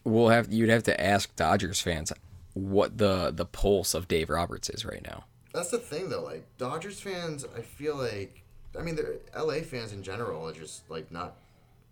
[0.04, 2.12] we'll have you'd have to ask Dodgers fans
[2.54, 5.24] what the the pulse of Dave Roberts is right now.
[5.52, 6.22] That's the thing, though.
[6.22, 8.44] Like Dodgers fans, I feel like,
[8.78, 11.36] I mean, the LA fans in general are just like not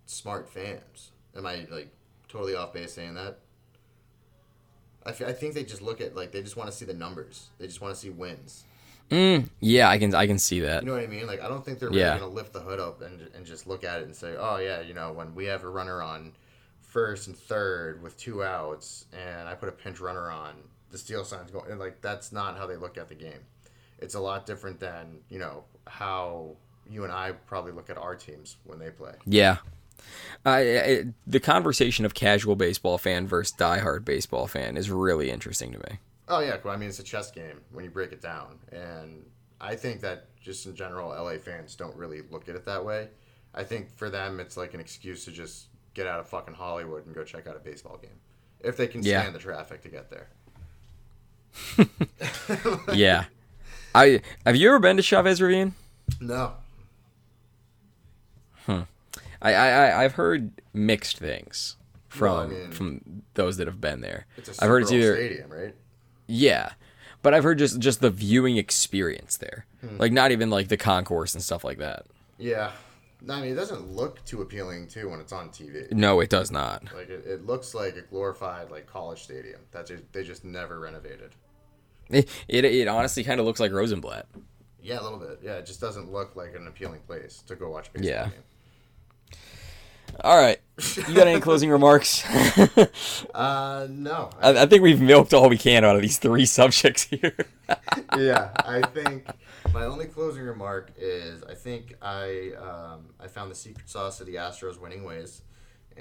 [0.07, 1.11] smart fans.
[1.37, 1.89] Am I like
[2.29, 3.39] totally off base saying that?
[5.05, 6.95] I, f- I think they just look at like they just want to see the
[6.95, 7.49] numbers.
[7.59, 8.65] They just want to see wins.
[9.11, 10.83] Mm, yeah, I can I can see that.
[10.83, 11.27] You know what I mean?
[11.27, 12.19] Like I don't think they're really Yeah.
[12.19, 14.81] gonna lift the hood up and and just look at it and say, oh yeah,
[14.83, 16.33] you know, when we have a runner on
[16.83, 20.57] first and third with two outs, and I put a pinch runner on,
[20.91, 21.71] the steal sign's going.
[21.71, 23.41] And like that's not how they look at the game.
[23.99, 26.57] It's a lot different than you know how
[26.91, 29.13] you and I probably look at our teams when they play.
[29.25, 29.57] Yeah.
[30.45, 35.99] The conversation of casual baseball fan versus diehard baseball fan is really interesting to me.
[36.29, 39.25] Oh yeah, well, I mean it's a chess game when you break it down, and
[39.61, 43.09] I think that just in general, LA fans don't really look at it that way.
[43.55, 47.07] I think for them, it's like an excuse to just get out of fucking Hollywood
[47.07, 48.21] and go check out a baseball game,
[48.61, 49.23] if they can Yeah.
[49.23, 50.29] stand the traffic to get there.
[52.95, 53.25] Yeah.
[53.95, 55.75] I have you ever been to Chavez Ravine?
[56.21, 56.53] No,
[58.69, 58.85] I,
[59.43, 61.77] I I- I've heard mixed things
[62.09, 64.27] from Well, I mean- from those that have been there.
[64.37, 65.75] it's a I've heard it's either stadium, right?
[66.27, 66.73] yeah,
[67.23, 69.97] but I've heard just just the viewing experience there, Hmm.
[69.99, 72.07] like not even like the concourse and stuff like that.
[72.39, 72.73] Yeah,
[73.29, 75.91] I mean it doesn't look too appealing too when it's on TV.
[75.93, 76.85] No, it does not.
[76.95, 80.79] Like it, it looks like a glorified like college stadium that ju- they just never
[80.81, 81.35] renovated.
[82.11, 84.27] It it, it honestly kind of looks like Rosenblatt.
[84.81, 85.41] Yeah, a little bit.
[85.43, 88.25] Yeah, it just doesn't look like an appealing place to go watch baseball Yeah.
[88.31, 88.33] game.
[90.21, 90.59] All right,
[91.07, 92.25] you got any closing remarks?
[93.35, 94.31] Uh, no.
[94.41, 97.37] I, I think we've milked all we can out of these three subjects here.
[98.17, 99.27] yeah, I think
[99.73, 104.27] my only closing remark is I think I um, I found the secret sauce of
[104.27, 105.43] the Astros winning ways.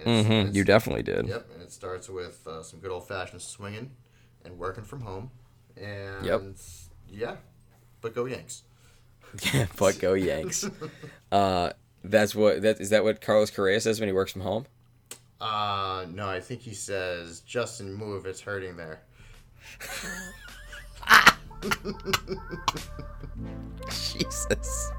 [0.03, 1.27] Hmm it's- you definitely did.
[1.27, 3.91] Yep, and it starts with uh, some good old fashioned swinging
[4.43, 5.29] and working from home.
[5.75, 6.41] And Yep.
[7.09, 7.35] yeah,
[8.01, 8.63] but go Yanks.
[9.53, 10.67] Yeah, but go Yanks.
[11.31, 11.71] Uh,
[12.03, 12.89] that's what that is.
[12.89, 14.65] That what Carlos Correa says when he works from home.
[15.39, 18.25] Uh, no, I think he says Justin, move.
[18.25, 19.01] It's hurting there.
[23.89, 24.91] Jesus.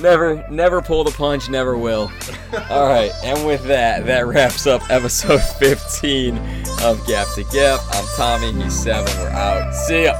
[0.00, 2.10] Never, never pull the punch, never will.
[2.70, 6.38] All right, and with that, that wraps up episode 15
[6.82, 7.80] of Gap to Gap.
[7.92, 9.12] I'm Tommy, he's seven.
[9.20, 9.74] We're out.
[9.74, 10.18] See ya.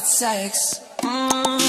[0.00, 0.80] about sex.
[1.02, 1.59] Mm.